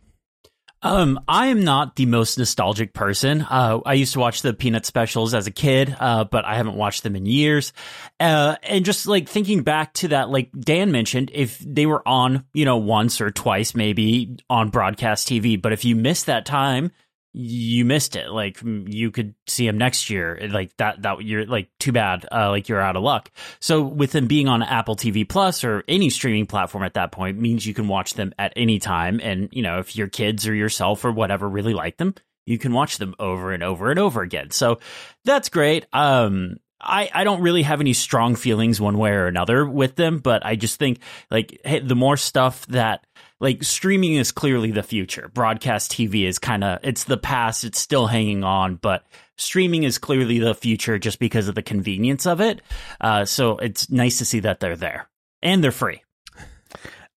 Um, 0.82 1.18
I 1.26 1.46
am 1.48 1.64
not 1.64 1.96
the 1.96 2.06
most 2.06 2.38
nostalgic 2.38 2.92
person. 2.92 3.42
Uh, 3.42 3.80
I 3.84 3.94
used 3.94 4.12
to 4.12 4.20
watch 4.20 4.42
the 4.42 4.52
Peanut 4.52 4.84
specials 4.84 5.34
as 5.34 5.46
a 5.46 5.50
kid, 5.50 5.96
uh, 5.98 6.24
but 6.24 6.44
I 6.44 6.56
haven't 6.56 6.76
watched 6.76 7.02
them 7.02 7.16
in 7.16 7.26
years. 7.26 7.72
Uh, 8.20 8.56
and 8.62 8.84
just 8.84 9.06
like 9.06 9.28
thinking 9.28 9.62
back 9.62 9.94
to 9.94 10.08
that, 10.08 10.28
like 10.30 10.50
Dan 10.58 10.92
mentioned, 10.92 11.30
if 11.32 11.58
they 11.58 11.86
were 11.86 12.06
on, 12.06 12.44
you 12.52 12.64
know, 12.64 12.76
once 12.76 13.20
or 13.20 13.30
twice 13.30 13.74
maybe 13.74 14.36
on 14.50 14.68
broadcast 14.68 15.28
TV, 15.28 15.60
but 15.60 15.72
if 15.72 15.84
you 15.84 15.96
missed 15.96 16.26
that 16.26 16.46
time, 16.46 16.92
you 17.38 17.84
missed 17.84 18.16
it. 18.16 18.30
Like 18.30 18.58
you 18.62 19.10
could 19.10 19.34
see 19.46 19.66
him 19.66 19.76
next 19.76 20.08
year. 20.08 20.48
Like 20.50 20.74
that, 20.78 21.02
that 21.02 21.22
you're 21.22 21.44
like 21.44 21.68
too 21.78 21.92
bad. 21.92 22.26
Uh, 22.32 22.48
like 22.48 22.66
you're 22.66 22.80
out 22.80 22.96
of 22.96 23.02
luck. 23.02 23.30
So 23.60 23.82
with 23.82 24.12
them 24.12 24.26
being 24.26 24.48
on 24.48 24.62
Apple 24.62 24.96
TV 24.96 25.28
Plus 25.28 25.62
or 25.62 25.84
any 25.86 26.08
streaming 26.08 26.46
platform 26.46 26.82
at 26.82 26.94
that 26.94 27.12
point 27.12 27.38
means 27.38 27.66
you 27.66 27.74
can 27.74 27.88
watch 27.88 28.14
them 28.14 28.32
at 28.38 28.54
any 28.56 28.78
time. 28.78 29.20
And 29.22 29.50
you 29.52 29.60
know, 29.60 29.80
if 29.80 29.96
your 29.96 30.08
kids 30.08 30.48
or 30.48 30.54
yourself 30.54 31.04
or 31.04 31.12
whatever 31.12 31.46
really 31.46 31.74
like 31.74 31.98
them, 31.98 32.14
you 32.46 32.56
can 32.56 32.72
watch 32.72 32.96
them 32.96 33.14
over 33.18 33.52
and 33.52 33.62
over 33.62 33.90
and 33.90 34.00
over 34.00 34.22
again. 34.22 34.50
So 34.50 34.78
that's 35.24 35.50
great. 35.50 35.84
Um, 35.92 36.56
I, 36.80 37.10
I 37.12 37.24
don't 37.24 37.40
really 37.40 37.62
have 37.62 37.80
any 37.80 37.92
strong 37.92 38.36
feelings 38.36 38.80
one 38.80 38.98
way 38.98 39.10
or 39.10 39.26
another 39.26 39.64
with 39.66 39.96
them, 39.96 40.18
but 40.18 40.44
I 40.44 40.56
just 40.56 40.78
think 40.78 41.00
like 41.30 41.60
hey, 41.64 41.80
the 41.80 41.96
more 41.96 42.16
stuff 42.16 42.66
that 42.66 43.06
like 43.40 43.62
streaming 43.62 44.14
is 44.14 44.32
clearly 44.32 44.70
the 44.70 44.82
future. 44.82 45.30
Broadcast 45.32 45.92
TV 45.92 46.26
is 46.26 46.38
kind 46.38 46.64
of 46.64 46.80
it's 46.82 47.04
the 47.04 47.16
past, 47.16 47.64
it's 47.64 47.78
still 47.78 48.06
hanging 48.06 48.44
on, 48.44 48.76
but 48.76 49.06
streaming 49.36 49.84
is 49.84 49.98
clearly 49.98 50.38
the 50.38 50.54
future 50.54 50.98
just 50.98 51.18
because 51.18 51.48
of 51.48 51.54
the 51.54 51.62
convenience 51.62 52.26
of 52.26 52.40
it. 52.40 52.60
Uh, 53.00 53.24
so 53.24 53.56
it's 53.58 53.90
nice 53.90 54.18
to 54.18 54.24
see 54.24 54.40
that 54.40 54.60
they're 54.60 54.76
there 54.76 55.08
and 55.42 55.62
they're 55.62 55.72
free. 55.72 56.02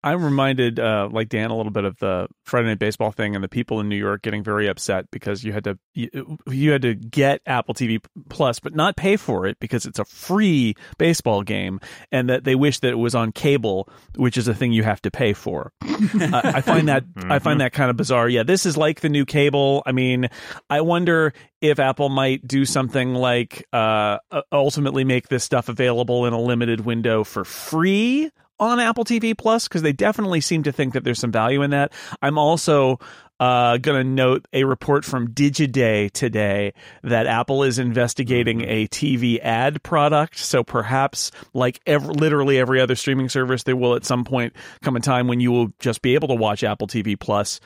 I'm 0.03 0.23
reminded, 0.23 0.79
uh, 0.79 1.09
like 1.11 1.27
Dan, 1.27 1.51
a 1.51 1.57
little 1.57 1.71
bit 1.71 1.83
of 1.83 1.97
the 1.97 2.27
Friday 2.45 2.67
Night 2.67 2.79
Baseball 2.79 3.11
thing, 3.11 3.35
and 3.35 3.43
the 3.43 3.49
people 3.49 3.81
in 3.81 3.89
New 3.89 3.97
York 3.97 4.21
getting 4.21 4.43
very 4.43 4.67
upset 4.67 5.11
because 5.11 5.43
you 5.43 5.51
had 5.51 5.65
to 5.65 5.77
you, 5.93 6.37
you, 6.47 6.71
had 6.71 6.83
to 6.83 6.95
get 6.95 7.41
Apple 7.45 7.73
TV 7.73 8.03
Plus, 8.29 8.59
but 8.59 8.73
not 8.73 8.95
pay 8.95 9.17
for 9.17 9.45
it 9.45 9.59
because 9.59 9.85
it's 9.85 9.99
a 9.99 10.05
free 10.05 10.75
baseball 10.97 11.43
game, 11.43 11.81
and 12.11 12.29
that 12.29 12.45
they 12.45 12.55
wish 12.55 12.79
that 12.79 12.91
it 12.91 12.97
was 12.97 13.13
on 13.13 13.33
cable, 13.33 13.89
which 14.15 14.37
is 14.37 14.47
a 14.47 14.53
thing 14.53 14.71
you 14.71 14.83
have 14.83 15.01
to 15.01 15.11
pay 15.11 15.33
for. 15.33 15.73
uh, 15.83 16.41
I 16.43 16.61
find 16.61 16.87
that 16.87 17.05
mm-hmm. 17.05 17.31
I 17.31 17.39
find 17.39 17.59
that 17.59 17.73
kind 17.73 17.89
of 17.89 17.97
bizarre. 17.97 18.29
Yeah, 18.29 18.43
this 18.43 18.65
is 18.65 18.77
like 18.77 19.01
the 19.01 19.09
new 19.09 19.25
cable. 19.25 19.83
I 19.85 19.91
mean, 19.91 20.29
I 20.69 20.79
wonder 20.79 21.33
if 21.59 21.77
Apple 21.77 22.07
might 22.07 22.47
do 22.47 22.63
something 22.63 23.13
like 23.13 23.65
uh, 23.73 24.19
ultimately 24.51 25.03
make 25.03 25.27
this 25.27 25.43
stuff 25.43 25.67
available 25.67 26.25
in 26.25 26.31
a 26.31 26.39
limited 26.39 26.81
window 26.81 27.25
for 27.25 27.43
free 27.43 28.31
on 28.59 28.79
Apple 28.79 29.05
TV 29.05 29.37
Plus 29.37 29.67
because 29.67 29.81
they 29.81 29.93
definitely 29.93 30.41
seem 30.41 30.63
to 30.63 30.71
think 30.71 30.93
that 30.93 31.03
there's 31.03 31.19
some 31.19 31.31
value 31.31 31.61
in 31.61 31.71
that. 31.71 31.93
I'm 32.21 32.37
also 32.37 32.99
uh, 33.39 33.77
going 33.77 34.03
to 34.03 34.09
note 34.09 34.45
a 34.51 34.65
report 34.65 35.05
from 35.05 35.29
Digiday 35.29 36.11
today 36.11 36.73
that 37.03 37.25
Apple 37.25 37.63
is 37.63 37.79
investigating 37.79 38.59
mm-hmm. 38.59 38.69
a 38.69 38.87
TV 38.87 39.39
ad 39.41 39.81
product. 39.81 40.37
So 40.37 40.63
perhaps, 40.63 41.31
like 41.53 41.79
every, 41.85 42.13
literally 42.13 42.59
every 42.59 42.81
other 42.81 42.95
streaming 42.95 43.29
service, 43.29 43.63
there 43.63 43.77
will 43.77 43.95
at 43.95 44.05
some 44.05 44.25
point 44.25 44.53
come 44.83 44.95
a 44.95 44.99
time 44.99 45.27
when 45.27 45.39
you 45.39 45.51
will 45.51 45.73
just 45.79 46.01
be 46.01 46.15
able 46.15 46.27
to 46.29 46.35
watch 46.35 46.63
Apple 46.63 46.87
TV 46.87 47.17
Plus 47.17 47.59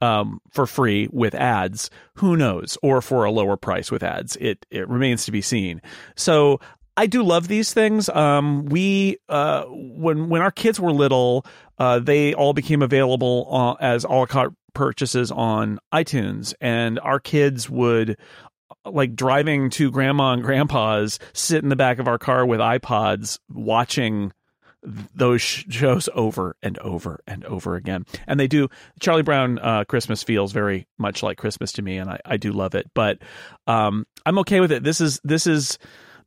um, 0.00 0.40
for 0.50 0.66
free 0.66 1.08
with 1.12 1.34
ads. 1.34 1.90
Who 2.14 2.36
knows? 2.36 2.78
Or 2.82 3.02
for 3.02 3.24
a 3.24 3.30
lower 3.30 3.56
price 3.56 3.90
with 3.90 4.02
ads. 4.02 4.36
It 4.36 4.64
it 4.70 4.88
remains 4.88 5.24
to 5.26 5.32
be 5.32 5.42
seen. 5.42 5.82
So 6.16 6.60
I 6.98 7.06
do 7.06 7.22
love 7.22 7.46
these 7.46 7.72
things. 7.72 8.08
Um, 8.08 8.66
we 8.66 9.18
uh, 9.28 9.66
when 9.68 10.28
when 10.28 10.42
our 10.42 10.50
kids 10.50 10.80
were 10.80 10.90
little, 10.90 11.46
uh, 11.78 12.00
they 12.00 12.34
all 12.34 12.52
became 12.52 12.82
available 12.82 13.46
uh, 13.52 13.74
as 13.74 14.02
a 14.02 14.08
la 14.08 14.26
carte 14.26 14.52
purchases 14.74 15.30
on 15.30 15.78
iTunes, 15.94 16.54
and 16.60 16.98
our 16.98 17.20
kids 17.20 17.70
would 17.70 18.18
like 18.84 19.14
driving 19.14 19.70
to 19.70 19.92
grandma 19.92 20.32
and 20.32 20.42
grandpa's 20.42 21.20
sit 21.34 21.62
in 21.62 21.68
the 21.68 21.76
back 21.76 22.00
of 22.00 22.08
our 22.08 22.18
car 22.18 22.44
with 22.44 22.58
iPods 22.58 23.38
watching 23.48 24.32
those 24.82 25.40
shows 25.40 26.08
over 26.16 26.56
and 26.64 26.78
over 26.78 27.20
and 27.28 27.44
over 27.44 27.76
again. 27.76 28.06
And 28.26 28.40
they 28.40 28.48
do 28.48 28.68
Charlie 28.98 29.22
Brown 29.22 29.60
uh, 29.60 29.84
Christmas 29.84 30.24
feels 30.24 30.50
very 30.50 30.88
much 30.98 31.22
like 31.22 31.38
Christmas 31.38 31.70
to 31.74 31.82
me, 31.82 31.96
and 31.96 32.10
I, 32.10 32.18
I 32.24 32.36
do 32.38 32.50
love 32.50 32.74
it. 32.74 32.90
But 32.92 33.18
um, 33.68 34.04
I'm 34.26 34.40
okay 34.40 34.58
with 34.58 34.72
it. 34.72 34.82
This 34.82 35.00
is 35.00 35.20
this 35.22 35.46
is 35.46 35.78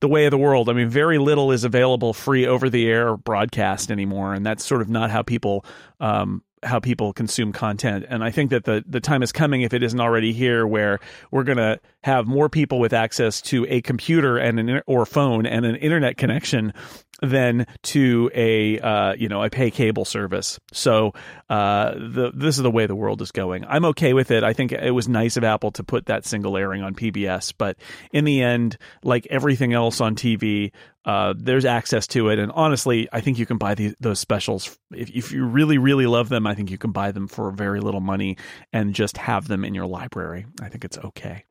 the 0.02 0.08
way 0.08 0.26
of 0.26 0.32
the 0.32 0.38
world. 0.38 0.68
I 0.68 0.74
mean, 0.74 0.90
very 0.90 1.18
little 1.18 1.52
is 1.52 1.64
available 1.64 2.14
free 2.14 2.46
over 2.46 2.70
the 2.70 2.88
air 2.88 3.16
broadcast 3.16 3.90
anymore, 3.90 4.34
and 4.34 4.46
that's 4.46 4.66
sort 4.66 4.82
of 4.82 4.90
not 4.90 5.10
how 5.12 5.22
people 5.22 5.66
um, 6.00 6.44
how 6.64 6.80
people 6.80 7.14
consume 7.14 7.52
content. 7.52 8.06
And 8.08 8.24
I 8.24 8.32
think 8.32 8.52
that 8.52 8.66
the 8.66 8.84
the 8.88 9.00
time 9.00 9.24
is 9.24 9.32
coming, 9.32 9.62
if 9.62 9.74
it 9.74 9.84
isn't 9.84 10.00
already 10.00 10.34
here, 10.34 10.66
where 10.66 11.00
we're 11.32 11.44
going 11.44 11.58
to 11.58 11.80
have 12.04 12.28
more 12.28 12.50
people 12.50 12.80
with 12.80 12.94
access 12.94 13.42
to 13.42 13.66
a 13.70 13.82
computer 13.82 14.38
and 14.38 14.60
an 14.60 14.82
or 14.86 15.06
phone 15.06 15.46
and 15.46 15.66
an 15.66 15.76
internet 15.76 16.18
connection 16.18 16.74
than 17.22 17.68
to 17.84 18.32
a 18.34 18.80
uh, 18.80 19.14
you 19.14 19.30
know 19.30 19.44
a 19.44 19.50
pay 19.50 19.72
cable 19.72 20.06
service. 20.06 20.60
So 20.74 21.14
uh, 21.50 21.94
the 21.94 22.32
this 22.34 22.58
is 22.58 22.64
the 22.64 22.72
way 22.72 22.86
the 22.88 22.96
world 22.96 23.22
is 23.22 23.32
going. 23.32 23.66
I'm 23.66 23.86
okay 23.86 24.14
with 24.14 24.32
it. 24.32 24.44
I 24.44 24.54
think 24.54 24.72
it 24.72 24.92
was 24.92 25.08
nice 25.08 25.38
of 25.38 25.44
Apple 25.44 25.72
to 25.72 25.84
put 25.84 26.08
that 26.08 26.26
single 26.26 26.58
airing 26.58 26.82
on 26.82 26.96
PBS, 26.96 27.54
but 27.58 27.78
in 28.12 28.26
the 28.26 28.42
end, 28.42 28.78
like 29.04 29.28
everything 29.30 29.74
else 29.74 30.02
on 30.02 30.16
TV, 30.16 30.72
uh, 31.06 31.34
there's 31.38 31.66
access 31.66 32.08
to 32.08 32.30
it. 32.30 32.40
And 32.40 32.52
honestly, 32.52 33.08
I 33.12 33.22
think 33.22 33.40
you 33.40 33.46
can 33.46 33.58
buy 33.58 33.76
the, 33.76 33.94
those 34.00 34.20
specials 34.20 34.78
if, 34.92 35.10
if 35.10 35.32
you 35.32 35.46
really 35.46 35.78
really 35.78 36.06
love 36.06 36.30
them. 36.30 36.46
I 36.46 36.56
think 36.56 36.70
you 36.72 36.78
can 36.78 36.92
buy 36.92 37.12
them 37.12 37.28
for 37.28 37.52
very 37.52 37.80
little 37.80 38.02
money 38.02 38.38
and 38.72 38.94
just 38.94 39.18
have 39.18 39.48
them 39.48 39.66
in 39.66 39.74
your 39.74 39.88
library. 39.88 40.46
I 40.62 40.70
think 40.70 40.86
it's 40.86 40.98
okay. 40.98 41.46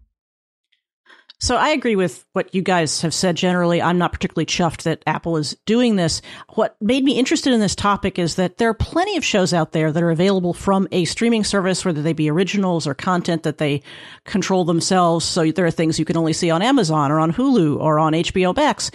So 1.43 1.57
I 1.57 1.71
agree 1.71 1.97
with 1.97 2.27
what 2.35 2.55
you 2.55 2.61
guys 2.61 3.01
have 3.01 3.15
said 3.15 3.35
generally. 3.35 3.81
I'm 3.81 3.97
not 3.97 4.13
particularly 4.13 4.45
chuffed 4.45 4.83
that 4.83 5.03
Apple 5.07 5.39
is 5.39 5.57
doing 5.65 5.97
this. 5.97 6.21
What 6.51 6.77
made 6.83 7.03
me 7.03 7.19
interested 7.19 7.55
in 7.55 7.61
this 7.61 7.75
topic 7.75 8.19
is 8.19 8.35
that 8.35 8.59
there 8.59 8.69
are 8.69 8.75
plenty 8.75 9.17
of 9.17 9.25
shows 9.25 9.55
out 9.55 9.73
there 9.73 9.91
that 9.91 10.03
are 10.03 10.11
available 10.11 10.53
from 10.53 10.87
a 10.93 11.07
streaming 11.07 11.43
service, 11.43 11.83
whether 11.83 12.03
they 12.03 12.13
be 12.13 12.31
originals 12.31 12.87
or 12.87 12.93
content 12.93 13.45
that 13.45 13.57
they 13.57 13.83
control 14.25 14.67
themselves. 14.67 15.25
So 15.25 15.51
there 15.51 15.65
are 15.65 15.71
things 15.71 15.99
you 15.99 16.05
can 16.05 16.19
only 16.19 16.35
see 16.35 16.51
on 16.51 16.61
Amazon 16.61 17.11
or 17.11 17.19
on 17.19 17.33
Hulu 17.33 17.81
or 17.81 17.99
on 17.99 18.13
HBO 18.13 18.55
Max. 18.55 18.91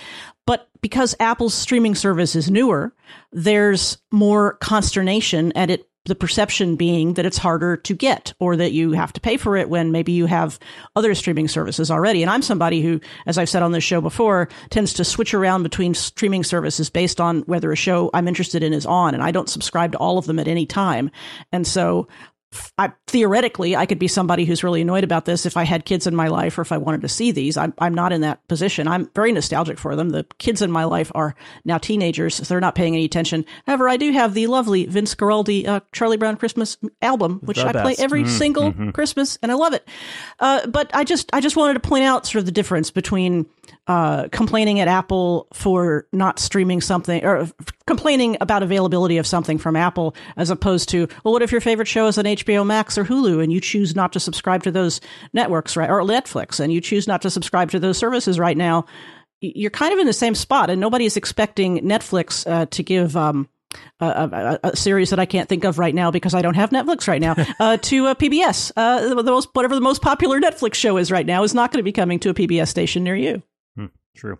But 0.46 0.70
because 0.82 1.16
Apple's 1.20 1.54
streaming 1.54 1.96
service 1.96 2.36
is 2.36 2.52
newer, 2.52 2.94
there's 3.32 3.98
more 4.12 4.54
consternation 4.58 5.52
and 5.54 5.72
it 5.72 5.90
the 6.06 6.16
perception 6.16 6.75
being 6.75 7.16
that 7.16 7.25
it's 7.25 7.38
harder 7.38 7.75
to 7.78 7.96
get 7.96 8.34
or 8.40 8.56
that 8.56 8.72
you 8.72 8.92
have 8.92 9.12
to 9.14 9.20
pay 9.20 9.38
for 9.38 9.58
it 9.58 9.70
when 9.70 9.92
maybe 9.92 10.12
you 10.12 10.28
have 10.28 10.60
other 10.96 11.16
streaming 11.16 11.48
services 11.48 11.90
already. 11.90 12.22
And 12.22 12.30
I'm 12.30 12.44
somebody 12.44 12.82
who, 12.82 13.02
as 13.25 13.38
I've 13.38 13.50
said 13.50 13.64
on 13.64 13.72
this 13.72 13.84
show 13.84 14.02
before, 14.02 14.48
tends 14.70 14.94
to 14.94 15.04
switch 15.04 15.34
around 15.34 15.64
between 15.64 15.94
streaming 15.96 16.44
services 16.44 16.90
based 16.90 17.20
on 17.20 17.42
whether 17.42 17.72
a 17.72 17.75
show 17.75 18.12
I'm 18.14 18.28
interested 18.28 18.62
in 18.62 18.72
is 18.72 18.86
on. 18.86 19.16
And 19.16 19.24
I 19.24 19.32
don't 19.32 19.50
subscribe 19.50 19.94
to 19.94 19.98
all 19.98 20.18
of 20.18 20.28
them 20.28 20.38
at 20.38 20.48
any 20.48 20.68
time. 20.68 21.10
And 21.52 21.66
so 21.66 22.08
I, 22.77 22.91
theoretically, 23.07 23.75
I 23.75 23.85
could 23.85 24.00
be 24.00 24.07
somebody 24.07 24.45
who's 24.45 24.63
really 24.63 24.81
annoyed 24.81 25.03
about 25.03 25.25
this 25.25 25.45
if 25.45 25.57
I 25.57 25.63
had 25.63 25.85
kids 25.85 26.07
in 26.07 26.15
my 26.15 26.27
life 26.27 26.57
or 26.57 26.62
if 26.62 26.71
I 26.71 26.77
wanted 26.77 27.01
to 27.01 27.09
see 27.09 27.31
these. 27.31 27.57
I'm, 27.57 27.74
I'm 27.79 27.93
not 27.93 28.13
in 28.13 28.21
that 28.21 28.47
position. 28.47 28.88
I'm 28.88 29.09
very 29.15 29.31
nostalgic 29.31 29.77
for 29.77 29.95
them. 29.95 30.09
The 30.09 30.25
kids 30.38 30.62
in 30.62 30.71
my 30.71 30.83
life 30.85 31.12
are 31.15 31.35
now 31.63 31.77
teenagers, 31.77 32.35
so 32.35 32.43
they're 32.43 32.59
not 32.59 32.75
paying 32.75 32.95
any 32.95 33.05
attention. 33.05 33.45
However, 33.65 33.89
I 33.89 33.97
do 33.97 34.12
have 34.12 34.33
the 34.33 34.47
lovely 34.47 34.85
Vince 34.85 35.15
Guaraldi 35.15 35.67
uh, 35.67 35.79
Charlie 35.91 36.17
Brown 36.17 36.38
Christmas 36.38 36.77
album, 37.01 37.39
which 37.43 37.59
I 37.59 37.71
play 37.71 37.95
every 37.97 38.24
mm-hmm. 38.24 38.38
single 38.38 38.71
mm-hmm. 38.71 38.89
Christmas, 38.91 39.38
and 39.41 39.51
I 39.51 39.55
love 39.55 39.74
it. 39.74 39.88
Uh, 40.39 40.67
but 40.67 40.93
I 40.93 41.03
just 41.03 41.29
I 41.33 41.41
just 41.41 41.55
wanted 41.55 41.74
to 41.75 41.79
point 41.79 42.03
out 42.03 42.25
sort 42.25 42.39
of 42.39 42.45
the 42.45 42.51
difference 42.51 42.91
between 42.91 43.45
uh, 43.88 44.27
complaining 44.29 44.79
at 44.79 44.88
Apple 44.88 45.47
for 45.53 46.07
not 46.12 46.39
streaming 46.39 46.81
something 46.81 47.24
or 47.24 47.47
complaining 47.85 48.38
about 48.41 48.63
availability 48.63 49.17
of 49.17 49.27
something 49.27 49.57
from 49.57 49.75
Apple 49.75 50.15
as 50.38 50.50
opposed 50.50 50.89
to, 50.89 51.07
well, 51.24 51.33
what 51.33 51.43
if 51.43 51.51
your 51.51 51.62
favorite 51.62 51.88
show 51.88 52.07
is 52.07 52.17
on 52.17 52.25
HBO 52.25 52.45
Max 52.48 52.98
or 52.98 53.06
Hulu 53.06 53.44
and 53.44 53.52
you 53.52 53.60
choose 53.60 53.96
not 53.96 54.14
to 54.14 54.20
subscribe 54.20 54.64
to 54.64 54.72
those 54.72 55.02
networks, 55.34 55.75
right? 55.75 55.90
Or 55.90 56.02
Netflix 56.02 56.60
and 56.60 56.72
you 56.72 56.82
choose 56.82 57.08
not 57.08 57.22
to 57.24 57.30
subscribe 57.30 57.72
to 57.72 57.80
those 57.80 57.98
services 57.98 58.40
right 58.40 58.58
now. 58.58 58.86
You're 59.42 59.72
kind 59.72 59.94
of 59.94 60.00
in 60.00 60.08
the 60.08 60.14
same 60.14 60.36
spot 60.36 60.70
and 60.70 60.80
nobody 60.80 61.06
is 61.06 61.18
expecting 61.18 61.80
Netflix 61.80 62.50
uh, 62.50 62.66
to 62.68 62.84
give, 62.84 63.18
um, 63.18 63.50
a, 64.00 64.06
a, 64.06 64.70
a, 64.70 64.75
series 64.75 65.10
that 65.10 65.20
I 65.20 65.25
can't 65.25 65.50
think 65.50 65.66
of 65.66 65.80
right 65.80 65.94
now 65.94 66.10
because 66.10 66.34
I 66.34 66.42
don't 66.42 66.54
have 66.56 66.70
Netflix 66.70 67.08
right 67.10 67.20
now 67.20 67.36
uh, 67.60 67.75
to 67.75 68.08
a 68.08 68.16
PBS. 68.16 68.72
Uh, 68.75 69.14
the 69.14 69.24
most 69.24 69.50
whatever 69.54 69.75
the 69.75 69.82
most 69.82 70.02
popular 70.02 70.40
Netflix 70.40 70.75
show 70.75 70.96
is 70.96 71.12
right 71.12 71.25
now 71.25 71.44
is 71.44 71.54
not 71.54 71.72
going 71.72 71.80
to 71.80 71.84
be 71.84 71.92
coming 71.92 72.20
to 72.20 72.30
a 72.30 72.34
PBS 72.34 72.70
station 72.70 73.04
near 73.04 73.16
you. 73.16 73.44
True. 74.16 74.40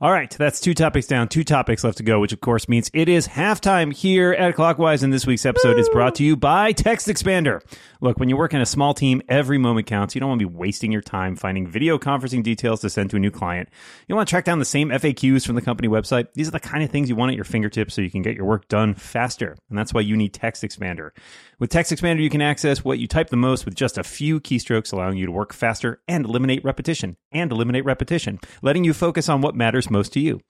All 0.00 0.10
right, 0.10 0.30
that's 0.30 0.60
two 0.60 0.74
topics 0.74 1.06
down, 1.06 1.28
two 1.28 1.44
topics 1.44 1.84
left 1.84 1.98
to 1.98 2.02
go, 2.02 2.20
which 2.20 2.32
of 2.32 2.40
course 2.40 2.68
means 2.68 2.90
it 2.92 3.08
is 3.08 3.28
halftime 3.28 3.92
here 3.92 4.32
at 4.32 4.54
Clockwise, 4.54 5.02
and 5.02 5.12
this 5.12 5.26
week's 5.26 5.46
episode 5.46 5.78
is 5.78 5.88
brought 5.88 6.16
to 6.16 6.24
you 6.24 6.36
by 6.36 6.72
Text 6.72 7.06
Expander. 7.06 7.62
Look, 8.00 8.18
when 8.18 8.28
you 8.28 8.36
work 8.36 8.52
in 8.52 8.60
a 8.60 8.66
small 8.66 8.92
team, 8.92 9.22
every 9.30 9.56
moment 9.56 9.86
counts. 9.86 10.14
You 10.14 10.20
don't 10.20 10.28
want 10.28 10.40
to 10.40 10.46
be 10.46 10.54
wasting 10.54 10.92
your 10.92 11.00
time 11.00 11.36
finding 11.36 11.66
video 11.66 11.96
conferencing 11.96 12.42
details 12.42 12.80
to 12.82 12.90
send 12.90 13.08
to 13.10 13.16
a 13.16 13.18
new 13.18 13.30
client. 13.30 13.70
You 14.06 14.14
want 14.14 14.28
to 14.28 14.30
track 14.30 14.44
down 14.44 14.58
the 14.58 14.66
same 14.66 14.90
FAQs 14.90 15.46
from 15.46 15.54
the 15.54 15.62
company 15.62 15.88
website. 15.88 16.26
These 16.34 16.48
are 16.48 16.50
the 16.50 16.60
kind 16.60 16.84
of 16.84 16.90
things 16.90 17.08
you 17.08 17.16
want 17.16 17.30
at 17.30 17.36
your 17.36 17.46
fingertips 17.46 17.94
so 17.94 18.02
you 18.02 18.10
can 18.10 18.20
get 18.20 18.36
your 18.36 18.44
work 18.44 18.68
done 18.68 18.92
faster, 18.92 19.56
and 19.70 19.78
that's 19.78 19.94
why 19.94 20.02
you 20.02 20.16
need 20.16 20.34
Text 20.34 20.62
Expander. 20.62 21.12
With 21.58 21.70
Text 21.70 21.92
Expander, 21.92 22.20
you 22.20 22.28
can 22.28 22.42
access 22.42 22.84
what 22.84 22.98
you 22.98 23.06
type 23.06 23.30
the 23.30 23.36
most 23.36 23.64
with 23.64 23.74
just 23.74 23.96
a 23.96 24.04
few 24.04 24.38
keystrokes, 24.38 24.92
allowing 24.92 25.16
you 25.16 25.24
to 25.24 25.32
work 25.32 25.54
faster 25.54 26.02
and 26.06 26.26
eliminate 26.26 26.62
repetition, 26.64 27.16
and 27.32 27.52
eliminate 27.52 27.86
repetition, 27.86 28.38
letting 28.60 28.84
you 28.84 28.92
focus 28.92 29.28
on 29.28 29.40
what 29.40 29.53
matters 29.54 29.90
most 29.90 30.12
to 30.14 30.20
you. 30.20 30.40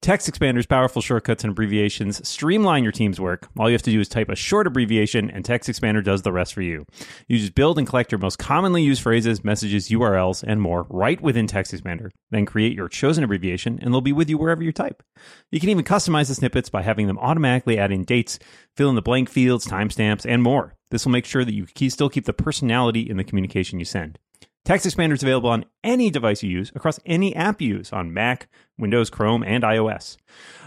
Text 0.00 0.30
Expander's 0.30 0.66
powerful 0.66 1.02
shortcuts 1.02 1.44
and 1.44 1.50
abbreviations 1.50 2.26
streamline 2.26 2.82
your 2.82 2.92
team's 2.92 3.20
work. 3.20 3.48
All 3.58 3.68
you 3.68 3.74
have 3.74 3.82
to 3.82 3.90
do 3.90 4.00
is 4.00 4.08
type 4.08 4.28
a 4.28 4.36
short 4.36 4.66
abbreviation, 4.66 5.30
and 5.30 5.44
Text 5.44 5.68
Expander 5.68 6.02
does 6.02 6.22
the 6.22 6.32
rest 6.32 6.54
for 6.54 6.62
you. 6.62 6.84
You 7.28 7.38
just 7.38 7.54
build 7.54 7.78
and 7.78 7.86
collect 7.86 8.12
your 8.12 8.18
most 8.18 8.38
commonly 8.38 8.82
used 8.82 9.02
phrases, 9.02 9.44
messages, 9.44 9.88
URLs, 9.88 10.42
and 10.42 10.60
more 10.60 10.86
right 10.90 11.20
within 11.20 11.46
Text 11.46 11.72
Expander. 11.72 12.10
Then 12.30 12.46
create 12.46 12.74
your 12.74 12.88
chosen 12.88 13.24
abbreviation, 13.24 13.78
and 13.82 13.92
they'll 13.92 14.00
be 14.00 14.12
with 14.12 14.30
you 14.30 14.38
wherever 14.38 14.62
you 14.62 14.72
type. 14.72 15.02
You 15.50 15.60
can 15.60 15.68
even 15.68 15.84
customize 15.84 16.28
the 16.28 16.34
snippets 16.34 16.70
by 16.70 16.82
having 16.82 17.06
them 17.06 17.18
automatically 17.18 17.78
add 17.78 17.92
in 17.92 18.04
dates, 18.04 18.38
fill 18.76 18.88
in 18.88 18.94
the 18.94 19.02
blank 19.02 19.28
fields, 19.28 19.66
timestamps, 19.66 20.26
and 20.26 20.42
more. 20.42 20.74
This 20.90 21.04
will 21.04 21.12
make 21.12 21.26
sure 21.26 21.44
that 21.44 21.54
you 21.54 21.66
still 21.90 22.10
keep 22.10 22.26
the 22.26 22.32
personality 22.32 23.08
in 23.08 23.16
the 23.16 23.24
communication 23.24 23.78
you 23.78 23.84
send. 23.84 24.18
Text 24.64 24.86
Expander 24.86 25.14
is 25.14 25.24
available 25.24 25.50
on 25.50 25.64
any 25.82 26.08
device 26.08 26.44
you 26.44 26.50
use 26.50 26.70
across 26.76 27.00
any 27.04 27.34
app 27.34 27.60
you 27.60 27.78
use 27.78 27.92
on 27.92 28.14
Mac, 28.14 28.48
Windows, 28.78 29.10
Chrome, 29.10 29.42
and 29.42 29.62
iOS. 29.62 30.16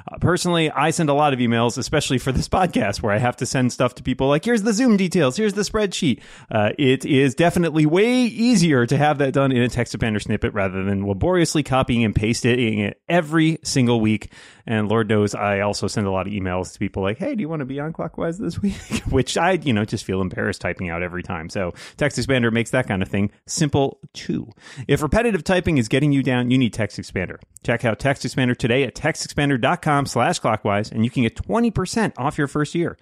Uh, 0.08 0.18
personally, 0.20 0.70
I 0.70 0.92
send 0.92 1.10
a 1.10 1.14
lot 1.14 1.34
of 1.34 1.40
emails, 1.40 1.78
especially 1.78 2.18
for 2.20 2.32
this 2.32 2.48
podcast, 2.56 3.02
where 3.02 3.14
I 3.14 3.18
have 3.18 3.38
to 3.38 3.46
send 3.46 3.74
stuff 3.74 3.96
to 3.96 4.04
people 4.04 4.28
like, 4.28 4.46
here's 4.46 4.64
the 4.64 4.74
Zoom 4.74 4.98
details, 4.98 5.38
here's 5.38 5.54
the 5.54 5.64
spreadsheet. 5.64 6.22
Uh, 6.52 6.72
it 6.78 7.06
is 7.06 7.34
definitely 7.36 7.86
way 7.86 8.22
easier 8.22 8.86
to 8.86 8.98
have 8.98 9.18
that 9.18 9.34
done 9.34 9.52
in 9.52 9.62
a 9.62 9.70
text 9.70 9.98
expander 9.98 10.22
snippet 10.22 10.54
rather 10.54 10.84
than 10.84 11.08
laboriously 11.08 11.64
copying 11.64 12.04
and 12.04 12.16
pasting 12.16 12.80
it 12.80 13.02
every 13.10 13.58
single 13.64 14.00
week. 14.00 14.32
And 14.68 14.90
Lord 14.90 15.10
knows, 15.10 15.36
I 15.36 15.60
also 15.62 15.88
send 15.88 16.08
a 16.08 16.12
lot 16.12 16.28
of 16.28 16.34
emails 16.34 16.74
to 16.74 16.80
people 16.80 17.04
like, 17.04 17.18
hey, 17.18 17.36
do 17.36 17.42
you 17.42 17.50
want 17.50 17.60
to 17.60 17.66
be 17.66 17.80
on 17.80 17.94
Clockwise 17.94 18.38
this 18.38 18.60
week? 18.62 18.76
Which 19.10 19.38
I, 19.38 19.54
you 19.54 19.74
know, 19.74 19.86
just 19.86 20.06
feel 20.06 20.22
embarrassed 20.22 20.62
typing 20.62 20.90
out 20.90 21.04
every 21.04 21.24
time. 21.24 21.50
So 21.50 21.74
Text 21.98 22.18
Expander 22.18 22.52
makes 22.52 22.72
that 22.72 22.88
kind 22.88 23.02
of 23.02 23.10
thing 23.10 23.32
simple 23.48 24.00
too. 24.14 24.52
If 24.88 25.02
repetitive 25.02 25.44
typing 25.44 25.78
is 25.78 25.88
getting 25.88 26.12
you 26.12 26.24
down, 26.24 26.52
you 26.52 26.58
need 26.58 26.74
Text 26.74 27.00
Expander. 27.00 27.40
Check 27.64 27.86
out 27.86 27.95
Text 28.00 28.24
Expander 28.26 28.56
today 28.56 28.84
at 28.84 28.96
textexpander.com 28.96 30.06
slash 30.06 30.40
clockwise, 30.40 30.92
and 30.92 31.04
you 31.04 31.10
can 31.10 31.24
get 31.24 31.36
20% 31.36 32.14
off 32.18 32.38
your 32.38 32.48
first 32.48 32.76
year. 32.76 32.98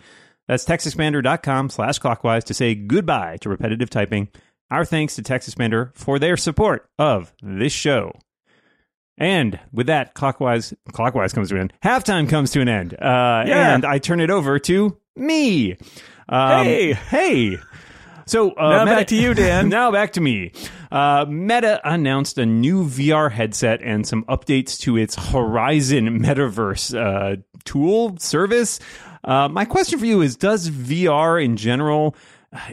That's 0.47 0.65
textexpander.com 0.65 1.69
slash 1.69 2.00
clockwise 2.00 2.43
to 2.45 2.53
say 2.53 2.75
goodbye 2.75 3.38
to 3.41 3.50
repetitive 3.50 3.89
typing. 3.89 4.29
Our 4.71 4.85
thanks 4.85 5.15
to 5.15 5.21
Text 5.21 5.50
Expander 5.50 5.95
for 5.95 6.19
their 6.19 6.35
support 6.38 6.88
of 6.97 7.33
this 7.41 7.73
show. 7.73 8.13
And 9.17 9.59
with 9.71 9.88
that, 9.88 10.15
clockwise, 10.15 10.73
clockwise 10.91 11.33
comes 11.33 11.50
to 11.50 11.55
an 11.55 11.62
end. 11.62 11.73
Halftime 11.83 12.27
comes 12.27 12.51
to 12.51 12.62
an 12.62 12.67
end. 12.67 12.93
Uh, 12.95 13.43
Yeah. 13.45 13.75
And 13.75 13.85
I 13.85 14.00
turn 14.00 14.19
it 14.19 14.31
over 14.31 14.57
to 14.59 14.97
me. 15.15 15.77
Um, 16.27 16.65
Hey. 16.65 16.93
Hey. 16.93 17.57
So 18.25 18.51
uh, 18.51 18.70
Now 18.70 18.86
Meta- 18.86 18.98
back 18.98 19.08
to 19.08 19.15
you, 19.15 19.34
Dan. 19.34 19.70
now 19.70 19.92
back 19.92 20.13
to 20.13 20.22
me. 20.22 20.51
Uh, 20.92 21.25
Meta 21.27 21.82
announced 21.84 22.38
a 22.38 22.46
new 22.46 22.86
VR 22.86 23.32
headset 23.32 23.82
and 23.82 24.08
some 24.08 24.24
updates 24.25 24.80
to 24.82 24.98
its 24.98 25.15
Horizon 25.15 26.20
Metaverse 26.20 26.96
uh, 26.98 27.42
tool 27.65 28.18
service. 28.18 28.80
Uh, 29.24 29.48
my 29.50 29.65
question 29.65 30.00
for 30.00 30.06
you 30.06 30.22
is: 30.22 30.36
Does 30.36 30.70
VR 30.70 31.44
in 31.44 31.58
general 31.58 32.15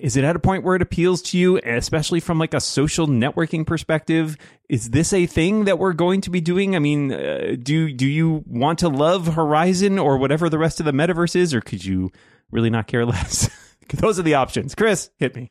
is 0.00 0.16
it 0.16 0.25
at 0.25 0.37
a 0.37 0.38
point 0.38 0.62
where 0.62 0.76
it 0.76 0.83
appeals 0.83 1.23
to 1.23 1.38
you, 1.38 1.59
especially 1.59 2.21
from 2.21 2.38
like 2.38 2.54
a 2.54 2.61
social 2.61 3.07
networking 3.07 3.66
perspective? 3.66 4.37
Is 4.69 4.90
this 4.90 5.12
a 5.12 5.26
thing 5.26 5.64
that 5.64 5.78
we're 5.78 5.92
going 5.92 6.21
to 6.23 6.30
be 6.30 6.40
doing? 6.40 6.76
I 6.76 6.78
mean, 6.78 7.12
uh, 7.12 7.57
do 7.61 7.92
do 7.92 8.07
you 8.07 8.45
want 8.47 8.80
to 8.80 8.88
love 8.88 9.35
Horizon 9.35 9.99
or 9.99 10.19
whatever 10.19 10.49
the 10.49 10.59
rest 10.59 10.80
of 10.80 10.87
the 10.87 10.92
metaverse 10.92 11.35
is, 11.35 11.54
or 11.54 11.61
could 11.61 11.85
you 11.85 12.12
really 12.50 12.71
not 12.71 12.87
care 12.87 13.07
less? 13.07 13.49
Those 13.94 14.18
are 14.18 14.23
the 14.25 14.35
options. 14.35 14.75
Chris, 14.75 15.11
hit 15.18 15.35
me. 15.35 15.50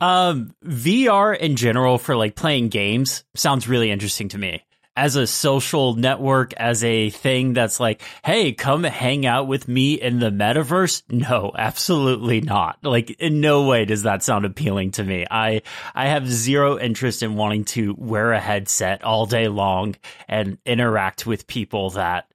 Um, 0.00 0.54
VR 0.64 1.36
in 1.36 1.56
general 1.56 1.98
for 1.98 2.16
like 2.16 2.34
playing 2.34 2.68
games 2.68 3.24
sounds 3.34 3.68
really 3.68 3.90
interesting 3.90 4.28
to 4.30 4.38
me. 4.38 4.62
As 4.98 5.14
a 5.14 5.26
social 5.26 5.94
network, 5.94 6.54
as 6.54 6.82
a 6.82 7.10
thing 7.10 7.52
that's 7.52 7.78
like, 7.78 8.00
hey, 8.24 8.52
come 8.52 8.82
hang 8.82 9.26
out 9.26 9.46
with 9.46 9.68
me 9.68 9.92
in 10.00 10.20
the 10.20 10.30
metaverse. 10.30 11.02
No, 11.10 11.52
absolutely 11.54 12.40
not. 12.40 12.78
Like, 12.82 13.10
in 13.10 13.42
no 13.42 13.66
way 13.66 13.84
does 13.84 14.04
that 14.04 14.22
sound 14.22 14.46
appealing 14.46 14.92
to 14.92 15.04
me. 15.04 15.26
I, 15.30 15.60
I 15.94 16.06
have 16.06 16.26
zero 16.26 16.78
interest 16.78 17.22
in 17.22 17.36
wanting 17.36 17.66
to 17.66 17.94
wear 17.98 18.32
a 18.32 18.40
headset 18.40 19.04
all 19.04 19.26
day 19.26 19.48
long 19.48 19.96
and 20.28 20.56
interact 20.64 21.26
with 21.26 21.46
people 21.46 21.90
that 21.90 22.26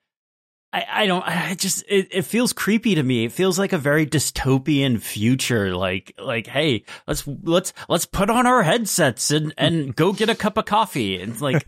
I, 0.74 0.86
I 0.90 1.08
don't 1.08 1.28
I 1.28 1.56
just 1.56 1.84
it, 1.88 2.08
it 2.12 2.22
feels 2.24 2.54
creepy 2.54 2.96
to 2.96 3.04
me. 3.04 3.26
It 3.26 3.32
feels 3.32 3.60
like 3.60 3.74
a 3.74 3.78
very 3.78 4.06
dystopian 4.06 5.02
future. 5.02 5.76
Like 5.76 6.14
like 6.18 6.48
hey, 6.48 6.84
let's 7.08 7.28
let's 7.28 7.74
let's 7.90 8.06
put 8.06 8.30
on 8.30 8.48
our 8.48 8.64
headsets 8.64 9.32
and 9.32 9.54
and 9.58 9.96
go 9.96 10.14
get 10.14 10.30
a 10.30 10.36
cup 10.36 10.58
of 10.58 10.66
coffee. 10.66 11.22
And 11.22 11.34
it's 11.34 11.42
like 11.42 11.66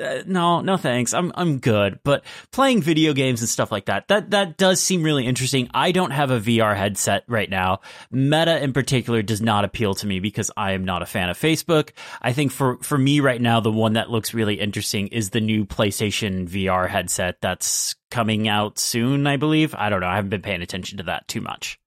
uh, 0.00 0.22
no, 0.26 0.60
no 0.60 0.76
thanks. 0.76 1.12
I'm 1.12 1.32
I'm 1.34 1.58
good. 1.58 1.98
But 2.04 2.24
playing 2.52 2.80
video 2.80 3.12
games 3.12 3.40
and 3.40 3.48
stuff 3.48 3.72
like 3.72 3.86
that, 3.86 4.08
that 4.08 4.30
that 4.30 4.56
does 4.56 4.80
seem 4.80 5.02
really 5.02 5.26
interesting. 5.26 5.68
I 5.74 5.92
don't 5.92 6.12
have 6.12 6.30
a 6.30 6.40
VR 6.40 6.76
headset 6.76 7.24
right 7.28 7.50
now. 7.50 7.80
Meta 8.10 8.62
in 8.62 8.72
particular 8.72 9.20
does 9.22 9.42
not 9.42 9.64
appeal 9.64 9.94
to 9.96 10.06
me 10.06 10.20
because 10.20 10.50
I 10.56 10.72
am 10.72 10.84
not 10.84 11.02
a 11.02 11.06
fan 11.06 11.28
of 11.28 11.38
Facebook. 11.38 11.90
I 12.22 12.32
think 12.32 12.52
for 12.52 12.78
for 12.78 12.96
me 12.96 13.20
right 13.20 13.40
now, 13.40 13.60
the 13.60 13.72
one 13.72 13.94
that 13.94 14.10
looks 14.10 14.32
really 14.32 14.60
interesting 14.60 15.08
is 15.08 15.30
the 15.30 15.40
new 15.40 15.66
PlayStation 15.66 16.48
VR 16.48 16.88
headset 16.88 17.40
that's 17.40 17.96
coming 18.10 18.48
out 18.48 18.78
soon, 18.78 19.26
I 19.26 19.36
believe. 19.36 19.74
I 19.74 19.88
don't 19.88 20.00
know. 20.00 20.08
I 20.08 20.16
haven't 20.16 20.30
been 20.30 20.42
paying 20.42 20.62
attention 20.62 20.98
to 20.98 21.04
that 21.04 21.28
too 21.28 21.40
much. 21.40 21.78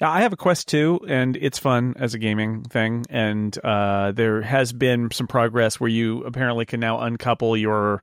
Yeah, 0.00 0.10
I 0.10 0.22
have 0.22 0.32
a 0.32 0.36
Quest 0.36 0.68
2, 0.68 1.02
and 1.06 1.36
it's 1.36 1.58
fun 1.58 1.94
as 1.96 2.14
a 2.14 2.18
gaming 2.18 2.64
thing. 2.64 3.04
And 3.08 3.56
uh, 3.62 4.12
there 4.12 4.42
has 4.42 4.72
been 4.72 5.10
some 5.12 5.28
progress 5.28 5.78
where 5.78 5.90
you 5.90 6.24
apparently 6.24 6.64
can 6.64 6.80
now 6.80 7.00
uncouple 7.00 7.56
your 7.56 8.02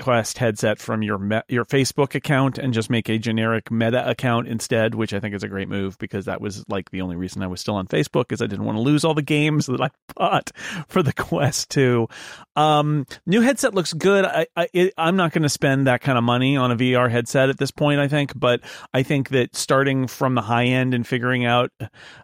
Quest 0.00 0.38
headset 0.38 0.78
from 0.78 1.02
your 1.02 1.18
me- 1.18 1.42
your 1.48 1.64
Facebook 1.64 2.14
account 2.14 2.58
and 2.58 2.74
just 2.74 2.90
make 2.90 3.08
a 3.08 3.18
generic 3.18 3.70
Meta 3.70 4.08
account 4.08 4.48
instead, 4.48 4.94
which 4.94 5.14
I 5.14 5.20
think 5.20 5.34
is 5.34 5.42
a 5.42 5.48
great 5.48 5.68
move 5.68 5.98
because 5.98 6.24
that 6.24 6.40
was 6.40 6.64
like 6.68 6.90
the 6.90 7.00
only 7.00 7.16
reason 7.16 7.42
I 7.42 7.46
was 7.46 7.60
still 7.60 7.76
on 7.76 7.86
Facebook 7.86 8.32
is 8.32 8.42
I 8.42 8.46
didn't 8.46 8.64
want 8.64 8.76
to 8.76 8.82
lose 8.82 9.04
all 9.04 9.14
the 9.14 9.22
games 9.22 9.66
that 9.66 9.80
I 9.80 9.90
bought 10.16 10.50
for 10.88 11.02
the 11.02 11.12
Quest 11.12 11.70
2. 11.70 12.08
Um, 12.56 13.06
new 13.26 13.40
headset 13.40 13.74
looks 13.74 13.92
good. 13.92 14.24
I, 14.24 14.46
I 14.56 14.90
I'm 14.98 15.16
not 15.16 15.32
going 15.32 15.42
to 15.42 15.48
spend 15.48 15.86
that 15.86 16.00
kind 16.00 16.18
of 16.18 16.24
money 16.24 16.56
on 16.56 16.70
a 16.70 16.76
VR 16.76 17.10
headset 17.10 17.48
at 17.48 17.58
this 17.58 17.70
point. 17.70 18.00
I 18.00 18.08
think, 18.08 18.32
but 18.38 18.60
I 18.92 19.02
think 19.02 19.28
that 19.30 19.54
starting 19.54 20.06
from 20.06 20.34
the 20.34 20.42
high 20.42 20.66
end 20.66 20.94
and 20.94 21.06
figuring 21.06 21.44
out 21.44 21.70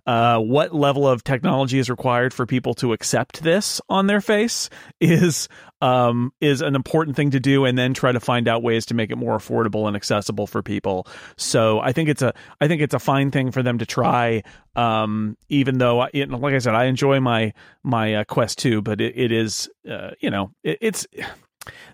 uh, 0.07 0.39
what 0.39 0.75
level 0.75 1.07
of 1.07 1.25
technology 1.25 1.79
is 1.79 1.89
required 1.89 2.35
for 2.35 2.47
people 2.47 2.75
to 2.75 2.93
accept 2.93 3.43
this 3.43 3.81
on 3.89 4.07
their 4.07 4.21
face 4.21 4.71
is 5.01 5.49
um, 5.81 6.33
is 6.41 6.61
an 6.61 6.75
important 6.75 7.17
thing 7.17 7.31
to 7.31 7.41
do, 7.41 7.65
and 7.65 7.77
then 7.77 7.95
try 7.95 8.13
to 8.13 8.21
find 8.21 8.49
out 8.49 8.63
ways 8.63 8.87
to 8.87 8.95
make 8.95 9.11
it 9.11 9.17
more 9.17 9.37
affordable 9.37 9.87
and 9.87 9.97
accessible 9.97 10.47
for 10.47 10.63
people. 10.63 11.07
So 11.37 11.81
I 11.81 11.93
think 11.93 12.09
it's 12.09 12.23
a 12.23 12.35
I 12.61 12.69
think 12.69 12.83
it's 12.83 12.95
a 12.95 12.99
fine 12.99 13.31
thing 13.31 13.51
for 13.51 13.63
them 13.63 13.79
to 13.79 13.87
try. 13.87 14.43
Um, 14.77 15.37
even 15.49 15.79
though, 15.79 16.01
I, 16.01 16.11
like 16.15 16.55
I 16.55 16.59
said, 16.59 16.75
I 16.75 16.85
enjoy 16.85 17.21
my 17.21 17.53
my 17.83 18.17
uh, 18.17 18.25
Quest 18.25 18.59
2, 18.59 18.83
but 18.83 19.01
it, 19.01 19.17
it 19.17 19.33
is 19.33 19.69
uh, 19.91 20.11
you 20.21 20.31
know 20.31 20.53
it, 20.63 20.79
it's 20.81 21.07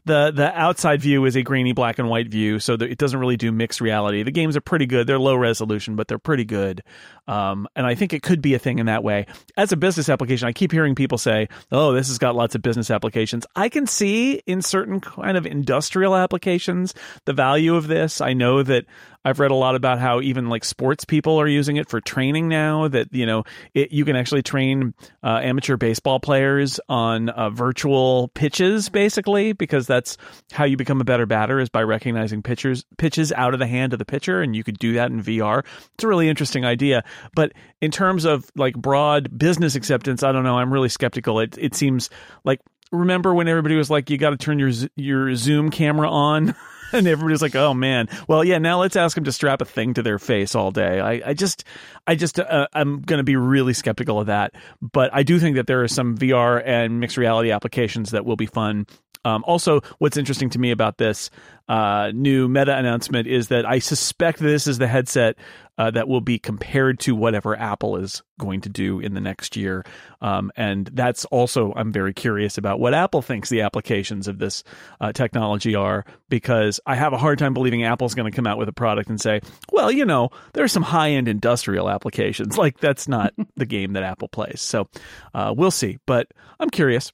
the 0.04 0.30
the 0.30 0.56
outside 0.56 1.00
view 1.00 1.24
is 1.24 1.36
a 1.36 1.42
grainy 1.42 1.72
black 1.72 1.98
and 1.98 2.08
white 2.08 2.28
view, 2.28 2.60
so 2.60 2.74
it 2.74 2.98
doesn't 2.98 3.18
really 3.18 3.36
do 3.36 3.50
mixed 3.50 3.80
reality. 3.80 4.22
The 4.22 4.30
games 4.30 4.56
are 4.56 4.60
pretty 4.60 4.86
good; 4.86 5.06
they're 5.06 5.18
low 5.18 5.34
resolution, 5.34 5.96
but 5.96 6.06
they're 6.06 6.18
pretty 6.18 6.44
good. 6.44 6.82
Um, 7.26 7.66
and 7.74 7.84
I 7.84 7.96
think 7.96 8.12
it 8.12 8.22
could 8.22 8.40
be 8.40 8.54
a 8.54 8.58
thing 8.58 8.78
in 8.78 8.86
that 8.86 9.02
way. 9.02 9.26
As 9.56 9.72
a 9.72 9.76
business 9.76 10.08
application, 10.08 10.46
I 10.46 10.52
keep 10.52 10.70
hearing 10.70 10.94
people 10.94 11.18
say, 11.18 11.48
"Oh, 11.72 11.92
this 11.92 12.06
has 12.08 12.18
got 12.18 12.36
lots 12.36 12.54
of 12.54 12.62
business 12.62 12.90
applications." 12.90 13.44
I 13.56 13.68
can 13.68 13.86
see 13.86 14.42
in 14.46 14.62
certain 14.62 15.00
kind 15.00 15.36
of 15.36 15.46
industrial 15.46 16.14
applications 16.14 16.94
the 17.24 17.32
value 17.32 17.74
of 17.74 17.88
this. 17.88 18.20
I 18.20 18.32
know 18.32 18.62
that 18.62 18.86
I've 19.26 19.40
read 19.40 19.50
a 19.50 19.56
lot 19.56 19.74
about 19.74 19.98
how 19.98 20.20
even 20.20 20.48
like 20.48 20.64
sports 20.64 21.04
people 21.04 21.40
are 21.40 21.48
using 21.48 21.78
it 21.78 21.88
for 21.88 22.00
training 22.00 22.46
now. 22.46 22.86
That 22.86 23.12
you 23.12 23.26
know, 23.26 23.42
it, 23.74 23.90
you 23.90 24.04
can 24.04 24.14
actually 24.14 24.44
train 24.44 24.94
uh, 25.24 25.40
amateur 25.42 25.76
baseball 25.76 26.20
players 26.20 26.78
on 26.88 27.30
uh, 27.30 27.50
virtual 27.50 28.28
pitches, 28.28 28.88
basically, 28.88 29.52
because 29.52 29.88
that's 29.88 30.16
how 30.52 30.62
you 30.62 30.76
become 30.76 31.00
a 31.00 31.04
better 31.04 31.26
batter 31.26 31.58
is 31.58 31.68
by 31.68 31.82
recognizing 31.82 32.40
pitchers 32.40 32.84
pitches 32.98 33.32
out 33.32 33.52
of 33.52 33.58
the 33.58 33.66
hand 33.66 33.92
of 33.92 33.98
the 33.98 34.04
pitcher, 34.04 34.42
and 34.42 34.54
you 34.54 34.62
could 34.62 34.78
do 34.78 34.92
that 34.92 35.10
in 35.10 35.20
VR. 35.20 35.64
It's 35.94 36.04
a 36.04 36.08
really 36.08 36.28
interesting 36.28 36.64
idea, 36.64 37.02
but 37.34 37.52
in 37.80 37.90
terms 37.90 38.26
of 38.26 38.48
like 38.54 38.76
broad 38.76 39.36
business 39.36 39.74
acceptance, 39.74 40.22
I 40.22 40.30
don't 40.30 40.44
know. 40.44 40.56
I'm 40.56 40.72
really 40.72 40.88
skeptical. 40.88 41.40
It 41.40 41.58
it 41.58 41.74
seems 41.74 42.10
like 42.44 42.60
remember 42.92 43.34
when 43.34 43.48
everybody 43.48 43.74
was 43.74 43.90
like, 43.90 44.08
you 44.08 44.18
got 44.18 44.30
to 44.30 44.36
turn 44.36 44.60
your 44.60 44.70
your 44.94 45.34
Zoom 45.34 45.72
camera 45.72 46.08
on? 46.08 46.54
and 46.98 47.06
everybody's 47.06 47.42
like, 47.42 47.54
"Oh 47.54 47.74
man, 47.74 48.08
well, 48.28 48.42
yeah." 48.42 48.58
Now 48.58 48.80
let's 48.80 48.96
ask 48.96 49.14
them 49.14 49.24
to 49.24 49.32
strap 49.32 49.60
a 49.60 49.64
thing 49.64 49.94
to 49.94 50.02
their 50.02 50.18
face 50.18 50.54
all 50.54 50.70
day. 50.70 51.00
I, 51.00 51.30
I 51.30 51.34
just, 51.34 51.64
I 52.06 52.14
just, 52.14 52.38
uh, 52.38 52.66
I'm 52.72 53.02
going 53.02 53.18
to 53.18 53.24
be 53.24 53.36
really 53.36 53.74
skeptical 53.74 54.20
of 54.20 54.26
that. 54.26 54.54
But 54.80 55.10
I 55.12 55.22
do 55.22 55.38
think 55.38 55.56
that 55.56 55.66
there 55.66 55.82
are 55.82 55.88
some 55.88 56.16
VR 56.16 56.62
and 56.64 57.00
mixed 57.00 57.16
reality 57.16 57.50
applications 57.50 58.10
that 58.10 58.24
will 58.24 58.36
be 58.36 58.46
fun. 58.46 58.86
Um, 59.24 59.42
also, 59.46 59.80
what's 59.98 60.16
interesting 60.16 60.50
to 60.50 60.58
me 60.58 60.70
about 60.70 60.98
this 60.98 61.30
uh, 61.68 62.12
new 62.14 62.48
Meta 62.48 62.76
announcement 62.76 63.26
is 63.26 63.48
that 63.48 63.66
I 63.66 63.78
suspect 63.80 64.38
this 64.38 64.66
is 64.66 64.78
the 64.78 64.86
headset 64.86 65.36
uh, 65.78 65.90
that 65.90 66.08
will 66.08 66.20
be 66.20 66.38
compared 66.38 66.98
to 67.00 67.14
whatever 67.14 67.58
Apple 67.58 67.96
is 67.96 68.22
going 68.38 68.62
to 68.62 68.68
do 68.68 69.00
in 69.00 69.14
the 69.14 69.20
next 69.20 69.56
year. 69.56 69.84
Um, 70.20 70.50
and 70.56 70.88
that's 70.92 71.24
also, 71.26 71.72
I'm 71.76 71.92
very 71.92 72.14
curious 72.14 72.56
about 72.56 72.80
what 72.80 72.94
Apple 72.94 73.20
thinks 73.20 73.48
the 73.48 73.62
applications 73.62 74.28
of 74.28 74.38
this 74.38 74.64
uh, 75.00 75.12
technology 75.12 75.74
are, 75.74 76.04
because 76.28 76.80
I 76.86 76.94
have 76.94 77.12
a 77.12 77.18
hard 77.18 77.38
time 77.38 77.52
believing 77.52 77.84
Apple's 77.84 78.14
going 78.14 78.30
to 78.30 78.34
come 78.34 78.46
out 78.46 78.58
with 78.58 78.68
a 78.68 78.72
product 78.72 79.10
and 79.10 79.20
say, 79.20 79.40
well, 79.70 79.90
you 79.90 80.06
know, 80.06 80.30
there's 80.54 80.72
some 80.72 80.82
high 80.82 81.10
end 81.10 81.28
industrial 81.28 81.88
applications. 81.88 82.56
Like, 82.66 82.80
that's 82.80 83.06
not 83.06 83.32
the 83.56 83.66
game 83.66 83.92
that 83.92 84.02
Apple 84.02 84.28
plays. 84.28 84.60
So 84.60 84.88
uh, 85.34 85.54
we'll 85.56 85.70
see. 85.70 85.98
But 86.06 86.28
I'm 86.58 86.70
curious. 86.70 87.12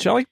Shelly? 0.00 0.26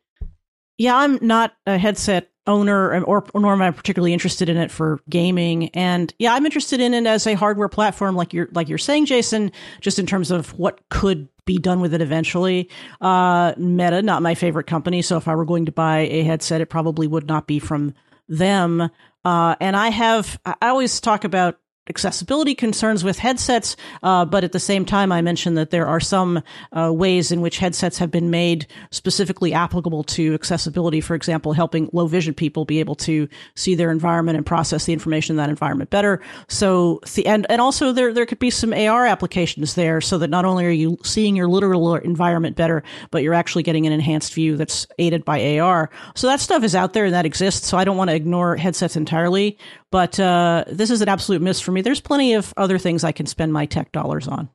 Yeah, 0.78 0.96
I'm 0.96 1.18
not 1.20 1.52
a 1.66 1.76
headset 1.76 2.30
owner 2.46 3.00
or, 3.00 3.22
or 3.32 3.40
nor 3.40 3.52
am 3.52 3.62
I 3.62 3.70
particularly 3.70 4.12
interested 4.12 4.48
in 4.48 4.56
it 4.56 4.70
for 4.70 5.00
gaming. 5.08 5.70
And 5.70 6.12
yeah, 6.18 6.34
I'm 6.34 6.44
interested 6.44 6.80
in 6.80 6.94
it 6.94 7.06
as 7.06 7.26
a 7.26 7.34
hardware 7.34 7.68
platform, 7.68 8.16
like 8.16 8.32
you're 8.32 8.48
like 8.52 8.68
you're 8.68 8.78
saying, 8.78 9.06
Jason, 9.06 9.52
just 9.80 9.98
in 9.98 10.06
terms 10.06 10.30
of 10.30 10.56
what 10.58 10.80
could 10.88 11.28
be 11.44 11.58
done 11.58 11.80
with 11.80 11.94
it 11.94 12.00
eventually. 12.00 12.70
Uh, 13.00 13.54
Meta, 13.56 14.02
not 14.02 14.22
my 14.22 14.34
favorite 14.34 14.66
company, 14.66 15.02
so 15.02 15.16
if 15.16 15.28
I 15.28 15.34
were 15.34 15.44
going 15.44 15.66
to 15.66 15.72
buy 15.72 16.00
a 16.00 16.22
headset, 16.22 16.60
it 16.60 16.66
probably 16.66 17.06
would 17.06 17.26
not 17.26 17.46
be 17.46 17.58
from 17.58 17.94
them. 18.28 18.90
Uh, 19.24 19.56
and 19.60 19.76
I 19.76 19.88
have 19.88 20.38
I 20.44 20.68
always 20.68 21.00
talk 21.00 21.24
about 21.24 21.58
accessibility 21.88 22.54
concerns 22.54 23.04
with 23.04 23.18
headsets, 23.18 23.76
uh, 24.02 24.24
but 24.24 24.44
at 24.44 24.52
the 24.52 24.60
same 24.60 24.84
time, 24.84 25.12
I 25.12 25.20
mentioned 25.20 25.56
that 25.58 25.70
there 25.70 25.86
are 25.86 26.00
some 26.00 26.42
uh, 26.72 26.92
ways 26.92 27.30
in 27.30 27.40
which 27.40 27.58
headsets 27.58 27.98
have 27.98 28.10
been 28.10 28.30
made 28.30 28.66
specifically 28.90 29.52
applicable 29.52 30.04
to 30.04 30.34
accessibility. 30.34 31.00
For 31.00 31.14
example, 31.14 31.52
helping 31.52 31.90
low 31.92 32.06
vision 32.06 32.34
people 32.34 32.64
be 32.64 32.80
able 32.80 32.94
to 32.96 33.28
see 33.54 33.74
their 33.74 33.90
environment 33.90 34.36
and 34.36 34.46
process 34.46 34.86
the 34.86 34.92
information 34.92 35.34
in 35.34 35.36
that 35.38 35.50
environment 35.50 35.90
better. 35.90 36.22
So, 36.48 37.00
and 37.26 37.46
and 37.50 37.60
also 37.60 37.92
there 37.92 38.12
there 38.12 38.26
could 38.26 38.38
be 38.38 38.50
some 38.50 38.72
AR 38.72 39.06
applications 39.06 39.74
there, 39.74 40.00
so 40.00 40.18
that 40.18 40.30
not 40.30 40.44
only 40.44 40.64
are 40.64 40.70
you 40.70 40.98
seeing 41.02 41.36
your 41.36 41.48
literal 41.48 41.96
environment 41.96 42.56
better, 42.56 42.82
but 43.10 43.22
you're 43.22 43.34
actually 43.34 43.62
getting 43.62 43.86
an 43.86 43.92
enhanced 43.92 44.32
view 44.32 44.56
that's 44.56 44.86
aided 44.98 45.24
by 45.24 45.58
AR. 45.58 45.90
So 46.14 46.26
that 46.28 46.40
stuff 46.40 46.64
is 46.64 46.74
out 46.74 46.94
there 46.94 47.04
and 47.04 47.14
that 47.14 47.26
exists. 47.26 47.68
So 47.68 47.76
I 47.76 47.84
don't 47.84 47.96
want 47.96 48.10
to 48.10 48.16
ignore 48.16 48.56
headsets 48.56 48.96
entirely. 48.96 49.58
But 49.90 50.18
uh, 50.18 50.64
this 50.66 50.90
is 50.90 51.02
an 51.02 51.08
absolute 51.08 51.40
miss 51.40 51.60
for 51.60 51.70
me. 51.74 51.82
There's 51.82 52.00
plenty 52.00 52.34
of 52.34 52.54
other 52.56 52.78
things 52.78 53.04
I 53.04 53.12
can 53.12 53.26
spend 53.26 53.52
my 53.52 53.66
tech 53.66 53.92
dollars 53.92 54.28
on. 54.28 54.48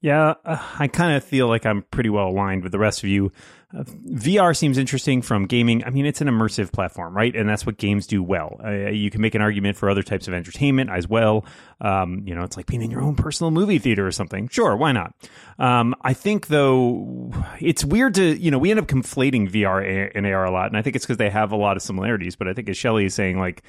Yeah, 0.00 0.34
uh, 0.44 0.62
I 0.78 0.88
kind 0.88 1.16
of 1.16 1.24
feel 1.24 1.48
like 1.48 1.64
I'm 1.64 1.82
pretty 1.82 2.10
well 2.10 2.28
aligned 2.28 2.62
with 2.62 2.72
the 2.72 2.78
rest 2.78 3.02
of 3.02 3.08
you. 3.08 3.32
Uh, 3.76 3.82
VR 3.82 4.56
seems 4.56 4.78
interesting 4.78 5.22
from 5.22 5.46
gaming. 5.46 5.82
I 5.84 5.90
mean, 5.90 6.06
it's 6.06 6.20
an 6.20 6.28
immersive 6.28 6.70
platform, 6.70 7.16
right? 7.16 7.34
And 7.34 7.48
that's 7.48 7.64
what 7.64 7.78
games 7.78 8.06
do 8.06 8.22
well. 8.22 8.60
Uh, 8.62 8.90
you 8.90 9.10
can 9.10 9.20
make 9.20 9.34
an 9.34 9.40
argument 9.40 9.76
for 9.76 9.88
other 9.88 10.02
types 10.02 10.28
of 10.28 10.34
entertainment 10.34 10.90
as 10.90 11.08
well. 11.08 11.44
Um, 11.80 12.22
you 12.26 12.34
know, 12.34 12.42
it's 12.42 12.56
like 12.56 12.66
being 12.66 12.82
in 12.82 12.90
your 12.90 13.00
own 13.00 13.16
personal 13.16 13.50
movie 13.50 13.78
theater 13.78 14.06
or 14.06 14.12
something. 14.12 14.48
Sure, 14.48 14.76
why 14.76 14.92
not? 14.92 15.14
Um, 15.58 15.94
I 16.02 16.12
think 16.12 16.48
though 16.48 17.32
it's 17.58 17.84
weird 17.84 18.14
to 18.14 18.36
you 18.38 18.50
know 18.50 18.58
we 18.58 18.70
end 18.70 18.78
up 18.78 18.86
conflating 18.86 19.50
VR 19.50 20.10
and 20.14 20.26
AR 20.26 20.44
a 20.44 20.50
lot, 20.50 20.68
and 20.68 20.76
I 20.76 20.82
think 20.82 20.94
it's 20.94 21.06
because 21.06 21.16
they 21.16 21.30
have 21.30 21.52
a 21.52 21.56
lot 21.56 21.76
of 21.76 21.82
similarities. 21.82 22.36
But 22.36 22.48
I 22.48 22.52
think 22.52 22.68
as 22.68 22.76
Shelly 22.76 23.06
is 23.06 23.14
saying, 23.14 23.38
like 23.38 23.62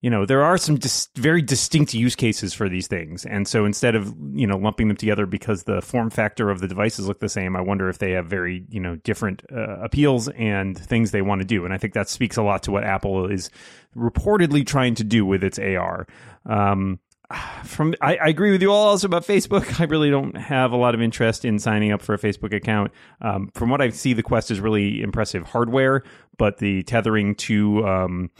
you 0.00 0.08
know 0.08 0.24
there 0.24 0.42
are 0.42 0.56
some 0.56 0.76
dis- 0.76 1.08
very 1.16 1.42
distinct 1.42 1.94
use 1.94 2.16
cases 2.16 2.52
for 2.54 2.68
these 2.68 2.86
things 2.86 3.24
and 3.26 3.46
so 3.46 3.64
instead 3.64 3.94
of 3.94 4.14
you 4.32 4.46
know 4.46 4.56
lumping 4.56 4.88
them 4.88 4.96
together 4.96 5.26
because 5.26 5.64
the 5.64 5.80
form 5.82 6.10
factor 6.10 6.50
of 6.50 6.60
the 6.60 6.68
devices 6.68 7.06
look 7.06 7.20
the 7.20 7.28
same 7.28 7.56
i 7.56 7.60
wonder 7.60 7.88
if 7.88 7.98
they 7.98 8.12
have 8.12 8.26
very 8.26 8.64
you 8.70 8.80
know 8.80 8.96
different 8.96 9.42
uh, 9.52 9.78
appeals 9.80 10.28
and 10.28 10.78
things 10.78 11.10
they 11.10 11.22
want 11.22 11.40
to 11.40 11.46
do 11.46 11.64
and 11.64 11.74
i 11.74 11.78
think 11.78 11.94
that 11.94 12.08
speaks 12.08 12.36
a 12.36 12.42
lot 12.42 12.62
to 12.62 12.70
what 12.70 12.84
apple 12.84 13.26
is 13.26 13.50
reportedly 13.96 14.66
trying 14.66 14.94
to 14.94 15.04
do 15.04 15.24
with 15.24 15.44
its 15.44 15.58
ar 15.58 16.06
um, 16.46 16.98
from 17.64 17.94
I, 18.00 18.16
I, 18.16 18.28
agree 18.28 18.50
with 18.50 18.60
you 18.60 18.72
all 18.72 18.88
also 18.88 19.06
about 19.06 19.24
Facebook. 19.24 19.80
I 19.80 19.84
really 19.84 20.10
don't 20.10 20.36
have 20.36 20.72
a 20.72 20.76
lot 20.76 20.96
of 20.96 21.00
interest 21.00 21.44
in 21.44 21.60
signing 21.60 21.92
up 21.92 22.02
for 22.02 22.12
a 22.12 22.18
Facebook 22.18 22.52
account. 22.52 22.90
Um, 23.20 23.52
from 23.54 23.70
what 23.70 23.80
I 23.80 23.90
see, 23.90 24.14
the 24.14 24.22
Quest 24.24 24.50
is 24.50 24.58
really 24.58 25.00
impressive 25.00 25.44
hardware, 25.44 26.02
but 26.38 26.58
the 26.58 26.82
tethering 26.82 27.36
to 27.36 27.86
um, 27.86 28.30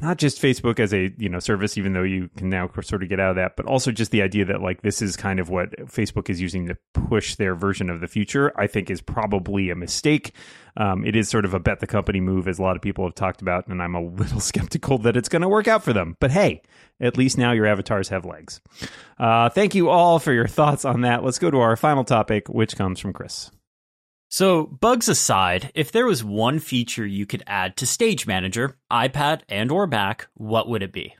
not 0.00 0.18
just 0.18 0.40
Facebook 0.40 0.80
as 0.80 0.92
a 0.92 1.12
you 1.16 1.28
know 1.28 1.38
service, 1.38 1.78
even 1.78 1.92
though 1.92 2.02
you 2.02 2.28
can 2.36 2.48
now 2.50 2.68
sort 2.82 3.02
of 3.02 3.08
get 3.08 3.20
out 3.20 3.30
of 3.30 3.36
that, 3.36 3.56
but 3.56 3.66
also 3.66 3.90
just 3.92 4.10
the 4.10 4.22
idea 4.22 4.44
that 4.44 4.60
like 4.60 4.82
this 4.82 5.00
is 5.00 5.16
kind 5.16 5.40
of 5.40 5.48
what 5.48 5.70
Facebook 5.86 6.28
is 6.28 6.40
using 6.40 6.66
to 6.66 6.76
push 6.92 7.36
their 7.36 7.54
version 7.54 7.88
of 7.88 8.00
the 8.00 8.08
future. 8.08 8.52
I 8.56 8.66
think 8.66 8.90
is 8.90 9.00
probably 9.00 9.70
a 9.70 9.76
mistake. 9.76 10.32
Um, 10.76 11.04
it 11.04 11.16
is 11.16 11.28
sort 11.28 11.44
of 11.44 11.54
a 11.54 11.60
bet 11.60 11.80
the 11.80 11.86
company 11.86 12.20
move, 12.20 12.48
as 12.48 12.58
a 12.58 12.62
lot 12.62 12.76
of 12.76 12.82
people 12.82 13.04
have 13.04 13.14
talked 13.14 13.40
about, 13.40 13.66
and 13.68 13.82
I'm 13.82 13.94
a 13.94 14.02
little 14.04 14.40
skeptical 14.40 14.98
that 14.98 15.16
it's 15.16 15.28
going 15.28 15.42
to 15.42 15.48
work 15.48 15.68
out 15.68 15.82
for 15.82 15.92
them. 15.92 16.16
But 16.20 16.30
hey, 16.30 16.62
at 17.00 17.16
least 17.16 17.38
now 17.38 17.52
your 17.52 17.66
avatars 17.66 18.08
have 18.10 18.24
legs. 18.24 18.60
Uh, 19.18 19.48
thank 19.48 19.74
you 19.74 19.88
all 19.88 20.18
for 20.18 20.32
your 20.32 20.46
thoughts 20.46 20.84
on 20.84 21.02
that. 21.02 21.24
Let's 21.24 21.38
go 21.38 21.50
to 21.50 21.60
our 21.60 21.76
final 21.76 22.04
topic, 22.04 22.48
which 22.48 22.76
comes 22.76 23.00
from 23.00 23.12
Chris. 23.12 23.50
So, 24.28 24.66
bugs 24.66 25.08
aside, 25.08 25.70
if 25.74 25.92
there 25.92 26.06
was 26.06 26.24
one 26.24 26.58
feature 26.58 27.06
you 27.06 27.26
could 27.26 27.44
add 27.46 27.76
to 27.76 27.86
Stage 27.86 28.26
Manager, 28.26 28.76
iPad 28.90 29.42
and 29.48 29.70
or 29.70 29.86
Mac, 29.86 30.26
what 30.34 30.68
would 30.68 30.82
it 30.82 30.92
be? 30.92 31.14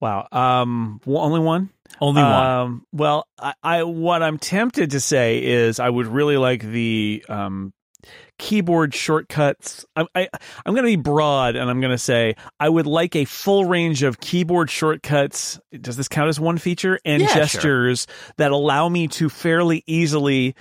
Wow. 0.00 0.26
Um 0.32 1.00
only 1.06 1.40
one? 1.40 1.70
Only 2.00 2.22
one. 2.22 2.46
Um, 2.46 2.86
well, 2.92 3.28
I, 3.38 3.54
I 3.62 3.82
what 3.84 4.22
I'm 4.22 4.38
tempted 4.38 4.90
to 4.90 5.00
say 5.00 5.44
is 5.44 5.78
I 5.78 5.88
would 5.88 6.08
really 6.08 6.36
like 6.36 6.62
the 6.62 7.24
um 7.28 7.72
keyboard 8.38 8.94
shortcuts. 8.94 9.84
I, 9.94 10.06
I, 10.14 10.28
I'm 10.66 10.74
going 10.74 10.84
to 10.84 10.90
be 10.90 10.96
broad 10.96 11.54
and 11.54 11.70
I'm 11.70 11.80
going 11.80 11.92
to 11.92 11.98
say 11.98 12.34
I 12.58 12.68
would 12.68 12.86
like 12.86 13.14
a 13.14 13.24
full 13.24 13.66
range 13.66 14.02
of 14.02 14.20
keyboard 14.20 14.70
shortcuts. 14.70 15.60
Does 15.80 15.96
this 15.96 16.08
count 16.08 16.28
as 16.28 16.40
one 16.40 16.58
feature? 16.58 16.98
And 17.04 17.22
yeah, 17.22 17.34
gestures 17.34 18.06
sure. 18.08 18.34
that 18.38 18.50
allow 18.50 18.88
me 18.88 19.08
to 19.08 19.28
fairly 19.28 19.84
easily 19.86 20.54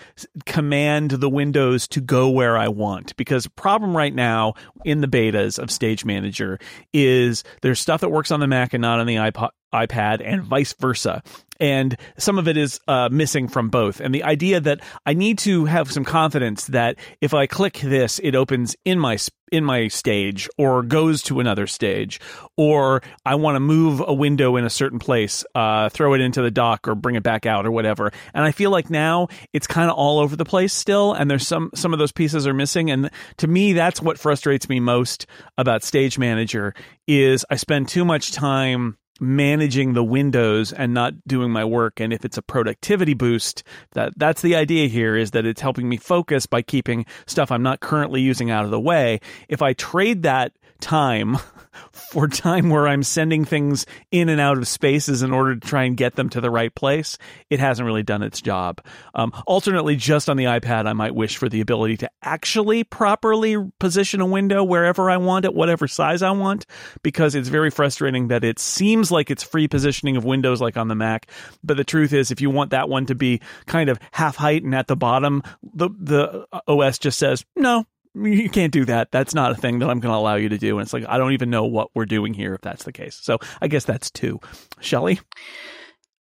command 0.46 1.12
the 1.12 1.30
windows 1.30 1.88
to 1.90 2.02
go 2.02 2.30
where 2.30 2.58
I 2.58 2.68
want. 2.68 3.16
Because 3.16 3.48
problem 3.48 3.98
right 3.98 4.14
now 4.14 4.54
in 4.86 5.02
the 5.02 5.08
betas 5.08 5.58
of 5.58 5.72
Stage 5.72 6.06
Manager 6.06 6.60
is 6.94 7.44
there's 7.62 7.80
stuff 7.80 8.02
that 8.02 8.10
works 8.10 8.32
on 8.32 8.40
the 8.40 8.48
Mac 8.48 8.74
and 8.74 8.82
not 8.82 9.00
on 9.00 9.08
the 9.08 9.16
iPod, 9.16 9.50
iPad 9.74 10.22
and 10.24 10.44
vice 10.44 10.74
versa. 10.74 11.24
And 11.62 11.96
some 12.18 12.40
of 12.40 12.48
it 12.48 12.58
is 12.58 12.80
uh, 12.88 13.10
missing 13.12 13.48
from 13.48 13.70
both. 13.70 14.00
And 14.00 14.16
the 14.16 14.24
idea 14.24 14.60
that 14.60 14.80
I 15.06 15.14
need 15.14 15.38
to 15.40 15.66
have 15.66 15.92
some 15.92 16.04
confidence 16.04 16.66
that 16.68 16.98
if 17.22 17.36
I 17.36 17.46
click 17.46 17.78
this, 17.82 18.20
it 18.24 18.34
opens 18.34 18.76
in 18.84 18.98
my 18.98 19.18
in 19.52 19.64
my 19.66 19.90
stage 19.90 20.50
or 20.58 20.82
goes 20.82 21.22
to 21.22 21.40
another 21.40 21.68
stage, 21.68 22.20
or 22.58 23.04
I 23.26 23.36
want 23.36 23.58
to 23.58 23.60
move 23.60 24.02
a 24.04 24.14
window 24.14 24.56
in 24.56 24.66
a 24.66 24.70
certain 24.70 24.98
place, 24.98 25.44
uh, 25.54 25.90
throw 25.90 26.14
it 26.14 26.22
into 26.22 26.42
the 26.42 26.50
dock 26.50 26.88
or 26.88 26.96
bring 26.96 27.16
it 27.16 27.24
back 27.24 27.46
out 27.46 27.66
or 27.66 27.72
whatever. 27.72 28.12
And 28.34 28.44
I 28.44 28.52
feel 28.54 28.72
like 28.72 28.90
now 28.90 29.28
it's 29.54 29.68
kind 29.68 29.92
of 29.92 29.98
all 29.98 30.20
over 30.20 30.36
the 30.36 30.46
place 30.46 30.74
still, 30.74 31.14
and 31.14 31.30
there's 31.30 31.48
some 31.48 31.70
some 31.76 31.94
of 31.94 32.00
those 32.00 32.12
pieces 32.12 32.48
are 32.48 32.56
missing. 32.56 32.90
And 32.90 33.12
to 33.38 33.48
me, 33.48 33.74
that's 33.74 34.02
what 34.02 34.18
frustrates 34.18 34.68
me 34.68 34.80
most 34.80 35.28
about 35.60 35.84
Stage 35.84 36.18
Manager 36.18 36.74
is 37.08 37.46
I 37.52 37.58
spend 37.58 37.88
too 37.88 38.06
much 38.06 38.32
time 38.32 38.98
managing 39.22 39.94
the 39.94 40.04
windows 40.04 40.74
and 40.74 40.94
not 40.94 41.14
doing 41.28 41.52
my 41.52 41.64
work. 41.64 42.00
And 42.00 42.12
if 42.12 42.26
it's 42.26 42.38
a 42.38 42.42
productivity 42.42 43.14
boost 43.14 43.64
that 43.92 44.14
that's 44.18 44.42
the 44.42 44.56
idea 44.56 44.88
here 44.88 45.16
is 45.16 45.32
that 45.32 45.46
it's 45.46 45.62
helping 45.62 45.88
me 45.88 45.98
focus 45.98 46.48
by 46.48 46.64
keeping 46.64 47.06
stuff 47.28 47.52
I'm 47.52 47.64
not 47.64 47.80
currently 47.80 48.20
using 48.20 48.50
out 48.50 48.66
of 48.66 48.72
the 48.72 48.80
way. 48.80 49.20
If 49.48 49.62
I 49.62 49.74
trade 49.74 50.24
that 50.24 50.54
time 50.82 51.38
for 51.92 52.28
time 52.28 52.70
where 52.70 52.88
I'm 52.88 53.04
sending 53.04 53.46
things 53.46 53.86
in 54.12 54.30
and 54.30 54.42
out 54.42 54.58
of 54.58 54.68
spaces 54.68 55.22
in 55.22 55.32
order 55.32 55.56
to 55.56 55.68
try 55.68 55.84
and 55.84 55.96
get 55.96 56.16
them 56.16 56.30
to 56.30 56.42
the 56.42 56.50
right 56.50 56.74
place, 56.74 57.18
it 57.50 57.60
hasn't 57.60 57.86
really 57.86 58.04
done 58.04 58.24
its 58.24 58.42
job. 58.42 58.82
Um, 59.16 59.32
alternately, 59.48 59.96
just 59.96 60.30
on 60.30 60.38
the 60.38 60.46
iPad, 60.46 60.88
I 60.88 60.94
might 60.94 61.16
wish 61.16 61.38
for 61.38 61.48
the 61.48 61.62
ability 61.62 61.98
to 61.98 62.12
actually 62.22 62.84
properly 62.84 63.58
position 63.80 64.22
a 64.22 64.26
window 64.26 64.64
wherever 64.64 65.10
I 65.10 65.18
want 65.18 65.46
it, 65.46 65.54
whatever 65.54 65.88
size 65.88 66.22
I 66.22 66.32
want, 66.32 66.66
because 67.04 67.36
it's 67.36 67.50
very 67.50 67.72
frustrating 67.72 68.28
that 68.28 68.44
it 68.44 68.60
seems 68.60 69.12
like 69.12 69.32
it's 69.32 69.44
free 69.44 69.68
positioning 69.68 70.18
of 70.18 70.26
windows 70.26 70.62
like 70.62 70.78
on 70.78 70.88
the 70.88 70.96
Mac. 70.96 71.28
But 71.64 71.78
the 71.78 71.84
truth 71.84 72.14
is, 72.14 72.32
if 72.32 72.42
you 72.42 72.50
want 72.50 72.72
that 72.72 72.90
one 72.90 73.06
to 73.06 73.16
be 73.16 73.40
kind 73.66 73.90
of 73.90 74.00
half 74.12 74.36
height 74.36 74.64
and 74.64 74.76
at 74.76 74.88
the 74.88 74.96
bottom, 74.96 75.44
the, 75.74 75.90
the 75.98 76.48
OS 76.68 77.00
just 77.00 77.18
says, 77.18 77.46
no, 77.56 77.86
you 78.16 78.50
can't 78.50 78.74
do 78.74 78.86
that. 78.86 79.12
That's 79.12 79.34
not 79.34 79.52
a 79.52 79.56
thing 79.56 79.80
that 79.80 79.90
I'm 79.90 80.00
going 80.00 80.12
to 80.12 80.18
allow 80.18 80.36
you 80.36 80.50
to 80.50 80.58
do. 80.58 80.78
And 80.78 80.86
it's 80.86 80.94
like, 80.94 81.06
I 81.08 81.18
don't 81.18 81.34
even 81.34 81.50
know 81.50 81.66
what 81.66 81.90
we're 81.94 82.06
doing 82.06 82.34
here 82.34 82.54
if 82.54 82.62
that's 82.62 82.84
the 82.84 82.92
case. 82.92 83.20
So 83.22 83.40
I 83.62 83.68
guess 83.68 83.86
that's 83.86 84.12
two. 84.12 84.40
Shelly? 84.80 85.20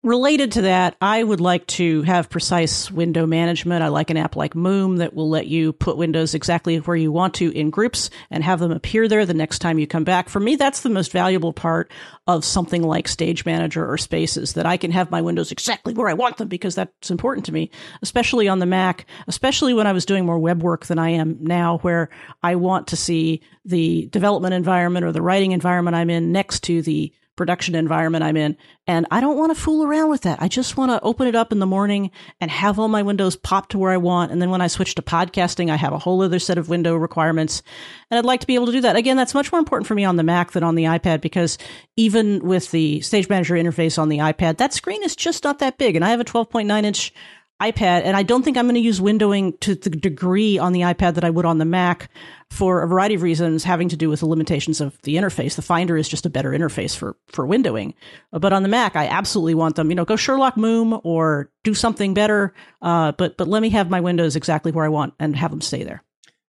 Related 0.02 0.54
to 0.54 0.62
that, 0.62 0.96
I 1.02 1.22
would 1.22 1.42
like 1.42 1.68
to 1.68 2.04
have 2.04 2.30
precise 2.30 2.90
window 2.90 3.26
management. 3.26 3.84
I 3.84 3.90
like 3.90 4.10
an 4.10 4.16
app 4.16 4.38
like 4.38 4.54
Moom 4.54 5.00
that 5.00 5.14
will 5.14 5.30
let 5.30 5.48
you 5.48 5.74
put 5.74 5.98
windows 5.98 6.34
exactly 6.34 6.78
where 6.78 6.96
you 6.96 7.12
want 7.12 7.34
to 7.36 7.52
in 7.52 7.70
groups 7.70 8.10
and 8.32 8.42
have 8.42 8.60
them 8.60 8.72
appear 8.72 9.10
there 9.10 9.26
the 9.26 9.34
next 9.34 9.60
time 9.60 9.78
you 9.78 9.86
come 9.88 10.06
back. 10.06 10.30
For 10.30 10.40
me, 10.40 10.56
that's 10.56 10.84
the 10.84 10.90
most 10.90 11.12
valuable 11.12 11.52
part 11.52 11.92
of 12.28 12.46
something 12.46 12.82
like 12.82 13.10
Stage 13.10 13.44
Manager 13.44 13.86
or 13.92 13.98
Spaces, 13.98 14.54
that 14.54 14.66
I 14.66 14.78
can 14.78 14.92
have 14.92 15.12
my 15.12 15.22
windows 15.22 15.52
exactly 15.52 15.94
where 15.94 16.08
I 16.08 16.14
want 16.14 16.38
them 16.38 16.48
because 16.48 16.76
that's 16.76 17.12
important 17.12 17.46
to 17.48 17.52
me, 17.52 17.70
especially 18.02 18.48
on 18.48 18.60
the 18.60 18.66
Mac, 18.66 19.06
especially 19.28 19.74
when 19.74 19.86
I 19.86 19.92
was 19.92 20.06
doing 20.06 20.26
more 20.26 20.40
web 20.40 20.64
work 20.64 20.86
than 20.86 20.98
I 20.98 21.10
am 21.10 21.40
now, 21.42 21.80
where 21.80 22.10
I 22.42 22.56
want 22.56 22.88
to 22.88 22.96
see 22.96 23.42
the 23.66 24.08
development 24.14 24.54
environment 24.54 25.06
or 25.06 25.12
the 25.12 25.22
writing 25.22 25.52
environment 25.52 25.98
I'm 25.98 26.10
in 26.10 26.32
next 26.32 26.64
to 26.64 26.82
the 26.82 27.12
production 27.40 27.74
environment 27.74 28.22
I'm 28.22 28.36
in. 28.36 28.58
And 28.86 29.08
I 29.12 29.22
don't 29.22 29.38
want 29.38 29.56
to 29.56 29.62
fool 29.62 29.86
around 29.86 30.10
with 30.10 30.24
that. 30.24 30.42
I 30.42 30.50
just 30.50 30.76
want 30.76 30.92
to 30.92 31.00
open 31.02 31.26
it 31.26 31.36
up 31.36 31.54
in 31.54 31.60
the 31.60 31.66
morning 31.66 32.12
and 32.42 32.52
have 32.52 32.78
all 32.78 32.90
my 32.90 33.02
windows 33.02 33.38
pop 33.38 33.70
to 33.70 33.78
where 33.78 33.94
I 33.94 33.98
want. 33.98 34.34
And 34.34 34.42
then 34.42 34.50
when 34.50 34.60
I 34.60 34.68
switch 34.68 34.94
to 34.96 35.02
podcasting, 35.02 35.72
I 35.72 35.78
have 35.78 35.94
a 35.94 35.98
whole 35.98 36.22
other 36.22 36.38
set 36.38 36.58
of 36.58 36.68
window 36.68 36.98
requirements. 36.98 37.64
And 38.12 38.18
I'd 38.18 38.26
like 38.26 38.42
to 38.42 38.48
be 38.48 38.56
able 38.56 38.66
to 38.66 38.74
do 38.74 38.82
that. 38.82 38.98
Again, 38.98 39.16
that's 39.16 39.34
much 39.34 39.54
more 39.54 39.60
important 39.60 39.88
for 39.88 39.96
me 39.96 40.04
on 40.04 40.18
the 40.18 40.24
Mac 40.24 40.52
than 40.52 40.64
on 40.64 40.76
the 40.76 40.84
iPad 40.84 41.22
because 41.22 41.58
even 41.96 42.46
with 42.46 42.72
the 42.72 43.00
Stage 43.00 43.30
Manager 43.30 43.56
interface 43.56 43.98
on 43.98 44.10
the 44.10 44.18
iPad, 44.18 44.58
that 44.58 44.74
screen 44.74 45.02
is 45.02 45.16
just 45.16 45.46
not 45.46 45.60
that 45.60 45.78
big. 45.78 45.96
And 45.96 46.04
I 46.04 46.10
have 46.10 46.20
a 46.20 46.26
12.9 46.26 46.84
inch 46.84 47.14
iPad, 47.62 48.04
and 48.04 48.16
I 48.16 48.24
don't 48.24 48.44
think 48.44 48.58
I'm 48.58 48.66
going 48.66 48.76
to 48.76 48.82
use 48.82 49.02
windowing 49.02 49.60
to 49.60 49.76
the 49.76 49.90
degree 49.90 50.58
on 50.58 50.72
the 50.72 50.82
iPad 50.82 51.16
that 51.16 51.26
I 51.26 51.30
would 51.30 51.46
on 51.46 51.58
the 51.58 51.66
Mac 51.66 52.10
for 52.50 52.82
a 52.82 52.88
variety 52.88 53.16
of 53.16 53.22
reasons 53.22 53.64
having 53.64 53.90
to 53.90 53.98
do 53.98 54.10
with 54.10 54.22
the 54.22 54.26
limitations 54.28 54.80
of 54.80 55.00
the 55.02 55.16
interface. 55.16 55.56
The 55.56 55.62
Finder 55.62 55.98
is 55.98 56.08
just 56.08 56.26
a 56.26 56.30
better 56.30 56.52
interface 56.52 56.96
for 56.96 57.18
for 57.28 57.46
windowing. 57.46 57.94
But 58.32 58.54
on 58.54 58.64
the 58.64 58.70
Mac, 58.70 58.96
I 58.96 59.08
absolutely 59.08 59.56
want 59.56 59.76
them. 59.76 59.90
You 59.90 59.96
know, 59.96 60.06
go 60.06 60.16
Sherlock 60.16 60.56
Moom 60.56 61.02
or 61.04 61.52
do 61.64 61.74
something 61.74 62.14
better. 62.14 62.54
Uh, 62.82 63.12
but 63.12 63.38
but 63.38 63.48
let 63.48 63.62
me 63.62 63.70
have 63.72 63.90
my 63.90 64.00
windows 64.00 64.36
exactly 64.36 64.72
where 64.72 64.86
I 64.86 64.90
want 64.90 65.14
and 65.20 65.36
have 65.36 65.52
them 65.52 65.62
stay 65.62 65.84
there. 65.84 66.04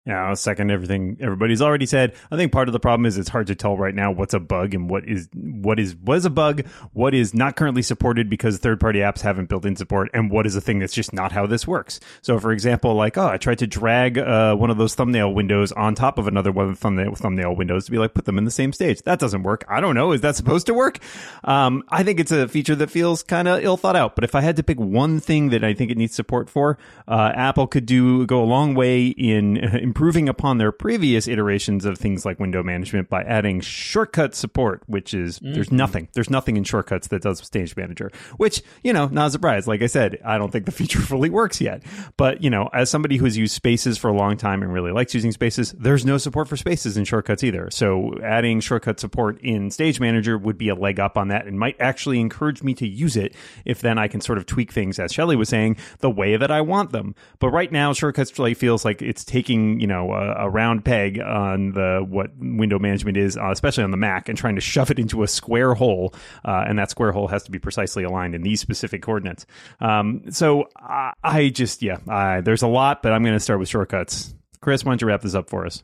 Yeah, 0.07 0.29
I'll 0.29 0.37
second 0.37 0.71
everything 0.71 1.19
everybody's 1.21 1.61
already 1.61 1.85
said. 1.85 2.15
I 2.31 2.37
think 2.37 2.53
part 2.53 2.69
of 2.69 2.73
the 2.73 2.81
problem 2.81 3.05
is 3.05 3.19
it's 3.19 3.29
hard 3.29 3.49
to 3.49 3.55
tell 3.55 3.77
right 3.77 3.95
now 3.95 4.11
what's 4.11 4.33
a 4.33 4.41
bug 4.41 4.73
and 4.73 4.89
what 4.89 5.07
is 5.07 5.29
what 5.35 5.79
is 5.79 5.95
what 5.95 6.17
is 6.17 6.25
a 6.25 6.31
bug, 6.31 6.67
what 6.95 7.15
is 7.15 7.35
not 7.35 7.55
currently 7.55 7.83
supported 7.83 8.31
because 8.31 8.57
third-party 8.57 9.01
apps 9.01 9.21
haven't 9.21 9.51
built 9.51 9.67
in 9.67 9.77
support, 9.77 10.09
and 10.15 10.31
what 10.31 10.47
is 10.47 10.57
a 10.57 10.61
thing 10.63 10.79
that's 10.79 10.95
just 10.95 11.13
not 11.13 11.33
how 11.33 11.47
this 11.47 11.67
works. 11.67 12.01
So, 12.23 12.41
for 12.41 12.51
example, 12.51 12.95
like 12.95 13.19
oh, 13.19 13.29
I 13.29 13.37
tried 13.37 13.59
to 13.59 13.67
drag 13.67 14.17
uh, 14.17 14.57
one 14.57 14.71
of 14.71 14.79
those 14.79 14.95
thumbnail 14.95 15.35
windows 15.35 15.71
on 15.73 15.95
top 15.95 16.17
of 16.17 16.27
another 16.27 16.51
one 16.51 16.71
of 16.71 16.75
the 16.75 16.81
thumbnail 16.81 17.15
thumbnail 17.15 17.55
windows 17.55 17.85
to 17.85 17.91
be 17.91 17.99
like 17.99 18.15
put 18.15 18.25
them 18.25 18.39
in 18.39 18.47
the 18.47 18.51
same 18.51 18.73
stage. 18.73 19.03
That 19.03 19.19
doesn't 19.19 19.43
work. 19.43 19.67
I 19.69 19.81
don't 19.81 19.95
know. 19.95 20.13
Is 20.13 20.23
that 20.23 20.35
supposed 20.35 20.67
to 20.69 20.75
work? 20.75 20.99
Um, 21.45 21.85
I 21.91 22.05
think 22.05 22.21
it's 22.21 22.33
a 22.33 22.49
feature 22.49 22.75
that 22.75 22.91
feels 22.91 23.23
kind 23.23 23.47
of 23.49 23.63
ill 23.63 23.77
thought 23.77 23.97
out. 23.97 24.15
But 24.15 24.25
if 24.25 24.35
I 24.35 24.41
had 24.41 24.57
to 24.57 24.63
pick 24.63 24.81
one 24.81 25.21
thing 25.21 25.51
that 25.51 25.63
I 25.63 25.75
think 25.75 25.91
it 25.91 25.99
needs 25.99 26.15
support 26.15 26.49
for, 26.49 26.79
uh, 27.07 27.33
Apple 27.35 27.67
could 27.67 27.85
do 27.85 28.25
go 28.25 28.43
a 28.43 28.49
long 28.49 28.75
way 28.75 29.09
in 29.09 29.59
improving 29.91 30.29
upon 30.29 30.59
their 30.59 30.71
previous 30.71 31.27
iterations 31.27 31.85
of 31.85 31.99
things 31.99 32.25
like 32.25 32.39
window 32.39 32.63
management 32.63 33.09
by 33.09 33.25
adding 33.25 33.61
shortcut 33.61 34.37
support, 34.37 34.85
which 34.87 35.13
is 35.13 35.41
mm-hmm. 35.41 35.53
there's 35.53 35.73
nothing. 35.73 36.07
There's 36.13 36.31
nothing 36.31 36.57
in 36.57 36.63
shortcuts 36.63 37.09
that 37.09 37.23
does 37.23 37.41
Stage 37.41 37.75
Manager, 37.77 38.13
which, 38.37 38.63
you 38.85 38.93
know, 38.93 39.09
not 39.09 39.27
a 39.27 39.31
surprise. 39.33 39.67
Like 39.67 39.83
I 39.83 39.89
said, 39.89 40.21
I 40.25 40.39
don't 40.39 40.53
think 40.53 40.67
the 40.67 40.71
feature 40.81 41.01
fully 41.01 41.29
works 41.29 41.61
yet. 41.61 41.83
But, 42.17 42.41
you 42.41 42.51
know, 42.51 42.71
as 42.73 42.89
somebody 42.89 43.17
who's 43.17 43.37
used 43.37 43.53
spaces 43.53 43.99
for 43.99 44.07
a 44.07 44.13
long 44.13 44.37
time 44.37 44.63
and 44.63 44.73
really 44.73 44.93
likes 44.93 45.13
using 45.13 45.33
spaces, 45.33 45.73
there's 45.73 46.07
no 46.07 46.19
support 46.19 46.47
for 46.47 46.57
spaces 46.57 46.97
in 46.97 47.05
shortcuts 47.05 47.43
either. 47.43 47.69
So 47.73 48.15
adding 48.23 48.61
shortcut 48.61 49.01
support 49.01 49.41
in 49.41 49.73
Stage 49.73 49.99
Manager 49.99 50.39
would 50.39 50.57
be 50.57 50.69
a 50.69 50.77
leg 50.77 51.01
up 51.01 51.19
on 51.19 51.29
that 51.29 51.47
and 51.47 51.59
might 51.59 51.81
actually 51.81 52.21
encourage 52.21 52.63
me 52.63 52.75
to 52.75 52.87
use 52.87 53.17
it 53.17 53.35
if 53.65 53.81
then 53.81 53.99
I 53.99 54.07
can 54.07 54.21
sort 54.21 54.39
of 54.39 54.47
tweak 54.47 54.71
things, 54.71 55.01
as 55.01 55.13
Shelly 55.13 55.35
was 55.35 55.49
saying, 55.49 55.79
the 55.99 56.11
way 56.11 56.37
that 56.37 56.53
I 56.53 56.61
want 56.61 56.93
them. 56.93 57.17
But 57.41 57.51
right 57.51 57.73
now, 57.73 57.93
shortcuts 57.93 58.39
really 58.39 58.55
feels 58.55 58.85
like 58.85 59.03
it's 59.03 59.25
taking, 59.25 59.80
you 59.81 59.87
know, 59.87 60.13
a, 60.13 60.45
a 60.45 60.51
round 60.51 60.85
peg 60.85 61.19
on 61.19 61.73
the 61.73 62.05
what 62.07 62.31
window 62.39 62.79
management 62.79 63.17
is, 63.17 63.37
uh, 63.37 63.51
especially 63.51 63.83
on 63.83 63.91
the 63.91 63.97
Mac, 63.97 64.29
and 64.29 64.37
trying 64.37 64.57
to 64.57 64.61
shove 64.61 64.91
it 64.91 64.99
into 64.99 65.23
a 65.23 65.29
square 65.29 65.75
hole, 65.75 66.15
uh, 66.45 66.65
and 66.69 66.79
that 66.79 66.91
square 66.91 67.13
hole 67.13 67.29
has 67.29 67.43
to 67.45 67.51
be 67.51 67.59
precisely 67.59 68.05
aligned 68.05 68.35
in 68.35 68.43
these 68.43 68.61
specific 68.61 69.03
coordinates. 69.03 69.47
Um, 69.81 70.25
so 70.31 70.69
I, 70.77 71.13
I, 71.25 71.49
just 71.49 71.83
yeah, 71.83 71.99
I, 72.07 72.43
there's 72.43 72.63
a 72.63 72.69
lot, 72.69 73.03
but 73.03 73.13
I'm 73.13 73.23
going 73.23 73.35
to 73.35 73.41
start 73.41 73.59
with 73.59 73.69
shortcuts. 73.69 74.35
Chris, 74.61 74.85
why 74.85 74.91
don't 74.91 75.01
you 75.01 75.09
wrap 75.09 75.23
this 75.23 75.35
up 75.35 75.49
for 75.49 75.65
us? 75.65 75.83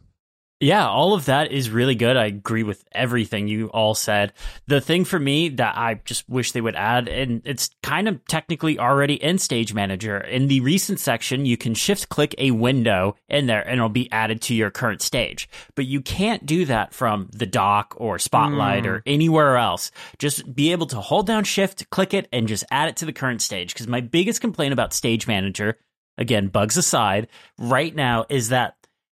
Yeah, 0.59 0.89
all 0.89 1.13
of 1.13 1.27
that 1.27 1.53
is 1.53 1.69
really 1.69 1.95
good. 1.95 2.17
I 2.17 2.25
agree 2.27 2.63
with 2.63 2.83
everything 2.93 3.47
you 3.47 3.67
all 3.67 3.95
said. 3.95 4.33
The 4.67 4.81
thing 4.81 5.05
for 5.05 5.19
me 5.19 5.51
that 5.51 5.77
I 5.77 6.01
just 6.07 6.27
wish 6.31 6.53
they 6.53 6.63
would 6.63 6.75
add, 6.75 7.09
and 7.09 7.43
it's 7.45 7.69
kind 7.83 8.09
of 8.09 8.25
technically 8.25 8.79
already 8.79 9.23
in 9.23 9.37
Stage 9.37 9.75
Manager. 9.75 10.17
In 10.17 10.49
the 10.49 10.61
recent 10.61 10.99
section, 10.99 11.45
you 11.45 11.59
can 11.59 11.75
shift 11.75 12.09
click 12.09 12.35
a 12.39 12.53
window 12.53 13.17
in 13.29 13.47
there 13.47 13.61
and 13.61 13.77
it'll 13.77 13.91
be 13.91 14.11
added 14.11 14.41
to 14.43 14.55
your 14.55 14.71
current 14.71 15.03
stage. 15.03 15.47
But 15.75 15.85
you 15.85 16.01
can't 16.01 16.47
do 16.47 16.65
that 16.65 16.95
from 16.95 17.29
the 17.35 17.47
dock 17.47 17.95
or 17.99 18.19
Spotlight 18.19 18.85
mm. 18.85 18.87
or 18.87 19.03
anywhere 19.05 19.59
else. 19.59 19.91
Just 20.19 20.55
be 20.55 20.73
able 20.73 20.87
to 20.87 21.01
hold 21.03 21.27
down 21.27 21.45
shift, 21.45 21.91
click 21.91 22.15
it, 22.15 22.29
and 22.33 22.49
just 22.49 22.65
add 22.71 22.89
it 22.89 22.97
to 22.97 23.05
the 23.05 23.13
current 23.13 23.43
stage. 23.43 23.75
Because 23.75 23.89
my 23.89 24.01
biggest 24.01 24.41
complaint 24.41 24.73
about 24.73 24.95
Stage 24.95 25.27
Manager 25.27 25.77
again, 26.19 26.49
bugs 26.49 26.77
aside, 26.77 27.29
right 27.59 27.95
now 27.95 28.25
is 28.29 28.49
that 28.49 28.76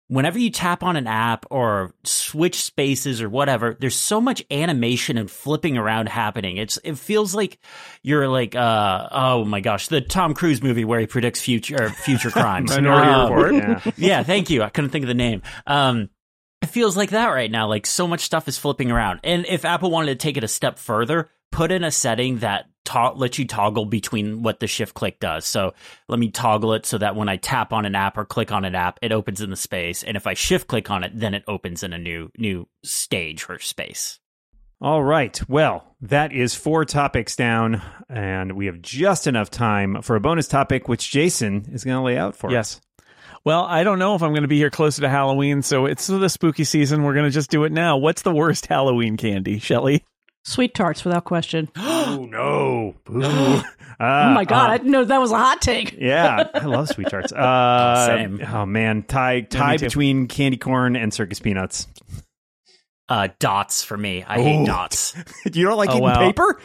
whenever 0.09 0.39
you 0.39 0.51
tap 0.51 0.83
on 0.83 0.97
an 0.97 1.07
app 1.07 1.47
or 1.51 1.95
switch 2.05 2.63
spaces 2.63 3.23
or 3.23 3.29
whatever, 3.29 3.77
there's 3.79 3.95
so 3.95 4.21
much 4.21 4.43
animation 4.51 5.19
and 5.19 5.31
flipping 5.31 5.79
around 5.79 6.09
happening. 6.09 6.57
It's 6.57 6.79
it 6.83 6.99
feels 6.99 7.35
like 7.35 7.59
you're 8.03 8.29
like 8.29 8.55
uh 8.57 9.09
oh 9.11 9.45
my 9.45 9.61
gosh, 9.61 9.89
the 9.89 10.01
Tom 10.01 10.35
Cruise 10.35 10.63
movie 10.63 10.85
where 10.85 11.01
he 11.01 11.07
predicts 11.07 11.41
future 11.41 11.91
future 11.91 12.31
crimes. 12.33 12.71
Minority 12.71 13.11
um, 13.11 13.33
Report. 13.33 13.55
Yeah. 13.55 13.91
yeah, 13.97 14.23
thank 14.23 14.51
you. 14.51 14.63
I 14.63 14.71
couldn't 14.71 14.91
think 14.91 15.05
of 15.05 15.09
the 15.09 15.15
name. 15.15 15.43
Um 15.67 16.11
it 16.61 16.67
feels 16.67 16.97
like 16.97 17.11
that 17.11 17.29
right 17.29 17.51
now. 17.51 17.69
Like 17.69 17.87
so 17.87 18.09
much 18.09 18.21
stuff 18.21 18.49
is 18.49 18.59
flipping 18.59 18.91
around. 18.91 19.21
And 19.23 19.47
if 19.47 19.65
Apple 19.65 19.91
wanted 19.91 20.07
to 20.07 20.17
take 20.17 20.37
it 20.37 20.45
a 20.45 20.49
step 20.49 20.79
further, 20.79 21.31
put 21.53 21.71
in 21.71 21.85
a 21.85 21.91
setting 21.91 22.39
that 22.39 22.67
to- 22.89 23.13
let 23.15 23.39
you 23.39 23.47
toggle 23.47 23.85
between 23.85 24.43
what 24.43 24.61
the 24.61 24.67
shift 24.67 24.95
click 24.95 25.21
does. 25.21 25.45
So 25.45 25.75
let 26.09 26.19
me 26.19 26.31
toggle 26.31 26.75
it 26.75 26.87
so 26.87 26.99
that 26.99 27.17
when 27.17 27.29
I 27.29 27.37
tap 27.37 27.73
on 27.73 27.85
an 27.85 27.95
app 27.95 28.19
or 28.19 28.25
click 28.25 28.53
on 28.53 28.65
an 28.65 28.75
app, 28.75 28.99
it 29.03 29.13
opens 29.13 29.41
in 29.41 29.51
the 29.51 29.57
space, 29.57 30.03
and 30.03 30.17
if 30.17 30.27
I 30.27 30.35
shift 30.35 30.69
click 30.69 30.91
on 30.91 31.05
it, 31.05 31.13
then 31.15 31.35
it 31.35 31.45
opens 31.47 31.83
in 31.83 31.93
a 31.93 31.99
new 31.99 32.31
new 32.37 32.69
stage 32.83 33.47
or 33.49 33.59
space. 33.59 34.21
All 34.81 35.03
right. 35.03 35.41
Well, 35.49 35.97
that 36.03 36.33
is 36.33 36.55
four 36.55 36.85
topics 36.85 37.35
down, 37.35 37.83
and 38.09 38.53
we 38.53 38.67
have 38.67 38.81
just 38.81 39.27
enough 39.27 39.51
time 39.51 40.03
for 40.03 40.15
a 40.15 40.21
bonus 40.21 40.47
topic, 40.47 40.87
which 40.87 41.11
Jason 41.11 41.69
is 41.73 41.83
going 41.83 41.97
to 41.97 42.03
lay 42.03 42.17
out 42.17 42.37
for 42.37 42.51
yes. 42.51 42.77
us. 42.77 42.81
Well, 43.45 43.65
I 43.65 43.83
don't 43.83 43.99
know 43.99 44.15
if 44.15 44.23
I'm 44.23 44.31
going 44.31 44.43
to 44.43 44.49
be 44.49 44.59
here 44.59 44.71
closer 44.71 45.03
to 45.03 45.09
Halloween, 45.09 45.63
so 45.63 45.87
it's 45.87 46.07
the 46.07 46.29
spooky 46.29 46.65
season. 46.65 47.03
We're 47.03 47.15
going 47.15 47.25
to 47.25 47.31
just 47.31 47.51
do 47.51 47.65
it 47.65 47.73
now. 47.73 47.97
What's 47.97 48.23
the 48.23 48.33
worst 48.33 48.67
Halloween 48.67 49.17
candy, 49.17 49.59
Shelly? 49.59 50.05
Sweet 50.49 50.75
tarts, 50.75 51.05
without 51.05 51.27
question. 51.27 51.69
oh 51.77 52.27
no! 52.31 52.95
Uh, 53.07 53.63
oh 54.01 54.31
my 54.31 54.47
god! 54.47 54.71
Uh, 54.71 54.73
I 54.73 54.79
didn't 54.79 54.93
know 54.93 55.05
that 55.05 55.21
was 55.21 55.31
a 55.31 55.37
hot 55.37 55.61
take. 55.61 55.93
yeah, 55.99 56.49
I 56.55 56.65
love 56.65 56.89
sweet 56.89 57.09
tarts. 57.11 57.33
Uh, 57.39 58.07
Same. 58.07 58.41
Oh 58.51 58.65
man, 58.65 59.03
tie 59.03 59.43
tie 59.43 59.77
between 59.77 60.27
candy 60.27 60.57
corn 60.57 60.97
and 60.97 61.13
circus 61.13 61.39
peanuts. 61.39 61.87
Uh, 63.09 63.29
dots 63.39 63.83
for 63.83 63.97
me. 63.97 64.23
I 64.27 64.43
hate 64.43 64.67
dots. 64.67 65.15
you 65.53 65.65
don't 65.65 65.79
like 65.79 65.91
oh, 65.91 65.97
eating 65.97 66.33
paper? 66.33 66.61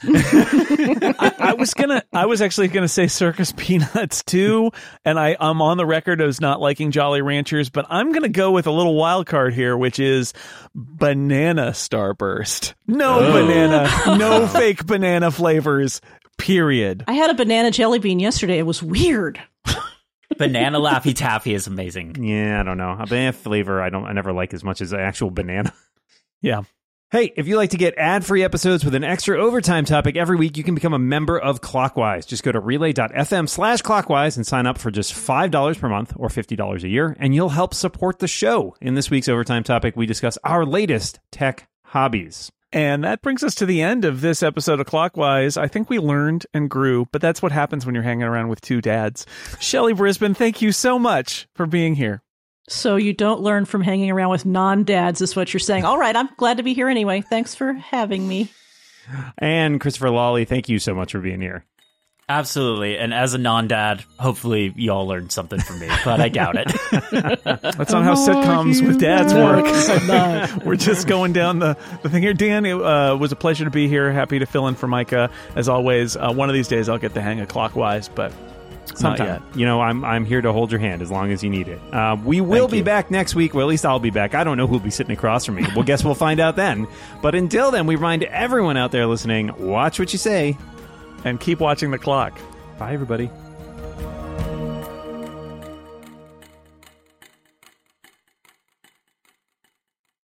I, 0.04 1.34
I, 1.40 1.54
was 1.54 1.74
gonna. 1.74 2.04
I 2.12 2.26
was 2.26 2.40
actually 2.40 2.68
gonna 2.68 2.86
say 2.86 3.08
circus 3.08 3.52
peanuts 3.56 4.22
too, 4.22 4.70
and 5.04 5.18
I 5.18 5.36
I'm 5.40 5.60
on 5.60 5.76
the 5.76 5.86
record 5.86 6.20
as 6.20 6.40
not 6.40 6.60
liking 6.60 6.92
Jolly 6.92 7.20
Ranchers, 7.20 7.68
but 7.68 7.86
I'm 7.88 8.12
gonna 8.12 8.28
go 8.28 8.52
with 8.52 8.68
a 8.68 8.70
little 8.70 8.94
wild 8.94 9.26
card 9.26 9.54
here, 9.54 9.76
which 9.76 9.98
is 9.98 10.34
banana 10.72 11.70
starburst. 11.70 12.74
No 12.86 13.18
oh. 13.18 13.32
banana, 13.32 13.90
no 14.18 14.46
fake 14.46 14.86
banana 14.86 15.32
flavors. 15.32 16.00
Period. 16.36 17.02
I 17.08 17.14
had 17.14 17.30
a 17.30 17.34
banana 17.34 17.72
jelly 17.72 17.98
bean 17.98 18.20
yesterday. 18.20 18.58
It 18.58 18.66
was 18.66 18.80
weird. 18.80 19.40
Banana 20.38 20.78
Laffy 20.78 21.14
Taffy 21.14 21.54
is 21.54 21.66
amazing. 21.66 22.22
Yeah, 22.22 22.60
I 22.60 22.62
don't 22.62 22.78
know. 22.78 22.92
A 22.92 23.06
banana 23.06 23.32
flavor 23.32 23.82
I 23.82 23.90
don't 23.90 24.04
I 24.04 24.12
never 24.12 24.32
like 24.32 24.54
as 24.54 24.64
much 24.64 24.80
as 24.80 24.92
actual 24.94 25.30
banana. 25.30 25.72
Yeah. 26.40 26.62
Hey, 27.10 27.32
if 27.36 27.48
you 27.48 27.56
like 27.56 27.70
to 27.70 27.78
get 27.78 27.94
ad 27.96 28.24
free 28.24 28.44
episodes 28.44 28.84
with 28.84 28.94
an 28.94 29.02
extra 29.02 29.42
overtime 29.42 29.84
topic 29.86 30.16
every 30.16 30.36
week, 30.36 30.56
you 30.56 30.62
can 30.62 30.76
become 30.76 30.92
a 30.92 30.98
member 31.00 31.36
of 31.36 31.60
Clockwise. 31.62 32.26
Just 32.26 32.44
go 32.44 32.52
to 32.52 32.60
relay.fm 32.60 33.48
slash 33.48 33.80
clockwise 33.80 34.36
and 34.36 34.46
sign 34.46 34.66
up 34.66 34.76
for 34.78 34.90
just 34.90 35.14
$5 35.14 35.78
per 35.80 35.88
month 35.88 36.12
or 36.16 36.28
$50 36.28 36.84
a 36.84 36.88
year, 36.88 37.16
and 37.18 37.34
you'll 37.34 37.48
help 37.48 37.72
support 37.72 38.18
the 38.18 38.28
show. 38.28 38.76
In 38.82 38.94
this 38.94 39.10
week's 39.10 39.28
overtime 39.28 39.64
topic, 39.64 39.96
we 39.96 40.04
discuss 40.06 40.36
our 40.44 40.64
latest 40.66 41.18
tech 41.32 41.66
hobbies. 41.82 42.52
And 42.72 43.04
that 43.04 43.22
brings 43.22 43.42
us 43.42 43.54
to 43.56 43.66
the 43.66 43.80
end 43.80 44.04
of 44.04 44.20
this 44.20 44.42
episode 44.42 44.78
of 44.78 44.86
Clockwise. 44.86 45.56
I 45.56 45.68
think 45.68 45.88
we 45.88 45.98
learned 45.98 46.46
and 46.52 46.68
grew, 46.68 47.06
but 47.12 47.22
that's 47.22 47.40
what 47.40 47.52
happens 47.52 47.86
when 47.86 47.94
you're 47.94 48.04
hanging 48.04 48.24
around 48.24 48.48
with 48.48 48.60
two 48.60 48.80
dads. 48.82 49.24
Shelly 49.58 49.94
Brisbane, 49.94 50.34
thank 50.34 50.60
you 50.60 50.72
so 50.72 50.98
much 50.98 51.48
for 51.54 51.66
being 51.66 51.94
here. 51.94 52.22
So 52.68 52.96
you 52.96 53.14
don't 53.14 53.40
learn 53.40 53.64
from 53.64 53.80
hanging 53.80 54.10
around 54.10 54.30
with 54.30 54.44
non 54.44 54.84
dads, 54.84 55.22
is 55.22 55.34
what 55.34 55.54
you're 55.54 55.60
saying. 55.60 55.84
All 55.84 55.98
right, 55.98 56.14
I'm 56.14 56.28
glad 56.36 56.58
to 56.58 56.62
be 56.62 56.74
here 56.74 56.88
anyway. 56.88 57.22
Thanks 57.22 57.54
for 57.54 57.72
having 57.72 58.28
me. 58.28 58.50
And 59.38 59.80
Christopher 59.80 60.10
Lawley, 60.10 60.44
thank 60.44 60.68
you 60.68 60.78
so 60.78 60.94
much 60.94 61.12
for 61.12 61.20
being 61.20 61.40
here. 61.40 61.64
Absolutely. 62.30 62.98
And 62.98 63.14
as 63.14 63.32
a 63.32 63.38
non 63.38 63.68
dad, 63.68 64.04
hopefully 64.18 64.72
y'all 64.76 65.06
learned 65.06 65.32
something 65.32 65.60
from 65.60 65.78
me, 65.78 65.88
but 66.04 66.20
I 66.20 66.28
doubt 66.28 66.56
it. 66.56 66.66
That's 67.42 67.92
not 67.92 68.04
how 68.04 68.14
sitcoms 68.14 68.86
with 68.86 69.00
dads 69.00 69.32
work. 69.32 69.64
We're 70.66 70.76
just 70.76 71.06
going 71.06 71.32
down 71.32 71.58
the, 71.58 71.78
the 72.02 72.10
thing 72.10 72.22
here. 72.22 72.34
Dan, 72.34 72.66
it 72.66 72.74
uh, 72.74 73.16
was 73.16 73.32
a 73.32 73.36
pleasure 73.36 73.64
to 73.64 73.70
be 73.70 73.88
here. 73.88 74.12
Happy 74.12 74.38
to 74.38 74.46
fill 74.46 74.68
in 74.68 74.74
for 74.74 74.86
Micah. 74.86 75.30
As 75.56 75.70
always, 75.70 76.16
uh, 76.16 76.30
one 76.30 76.50
of 76.50 76.54
these 76.54 76.68
days 76.68 76.90
I'll 76.90 76.98
get 76.98 77.14
the 77.14 77.22
hang 77.22 77.40
of 77.40 77.48
clockwise, 77.48 78.10
but 78.10 78.30
not 79.00 79.16
Sometime. 79.16 79.26
yet. 79.26 79.56
You 79.56 79.64
know, 79.64 79.80
I'm 79.80 80.04
I'm 80.04 80.26
here 80.26 80.42
to 80.42 80.52
hold 80.52 80.70
your 80.70 80.80
hand 80.80 81.00
as 81.00 81.10
long 81.10 81.32
as 81.32 81.42
you 81.42 81.48
need 81.48 81.68
it. 81.68 81.80
Uh, 81.94 82.16
we 82.22 82.42
will 82.42 82.64
Thank 82.64 82.72
be 82.72 82.78
you. 82.78 82.84
back 82.84 83.10
next 83.10 83.34
week. 83.34 83.54
Well, 83.54 83.66
at 83.66 83.70
least 83.70 83.86
I'll 83.86 84.00
be 84.00 84.10
back. 84.10 84.34
I 84.34 84.44
don't 84.44 84.58
know 84.58 84.66
who'll 84.66 84.80
be 84.80 84.90
sitting 84.90 85.12
across 85.12 85.46
from 85.46 85.54
me. 85.54 85.66
Well, 85.74 85.84
guess 85.84 86.04
we'll 86.04 86.14
find 86.14 86.40
out 86.40 86.56
then. 86.56 86.86
But 87.22 87.34
until 87.34 87.70
then, 87.70 87.86
we 87.86 87.96
remind 87.96 88.24
everyone 88.24 88.76
out 88.76 88.92
there 88.92 89.06
listening: 89.06 89.66
watch 89.66 89.98
what 89.98 90.12
you 90.12 90.18
say. 90.18 90.58
And 91.24 91.40
keep 91.40 91.60
watching 91.60 91.90
the 91.90 91.98
clock. 91.98 92.38
Bye, 92.78 92.92
everybody. 92.92 93.30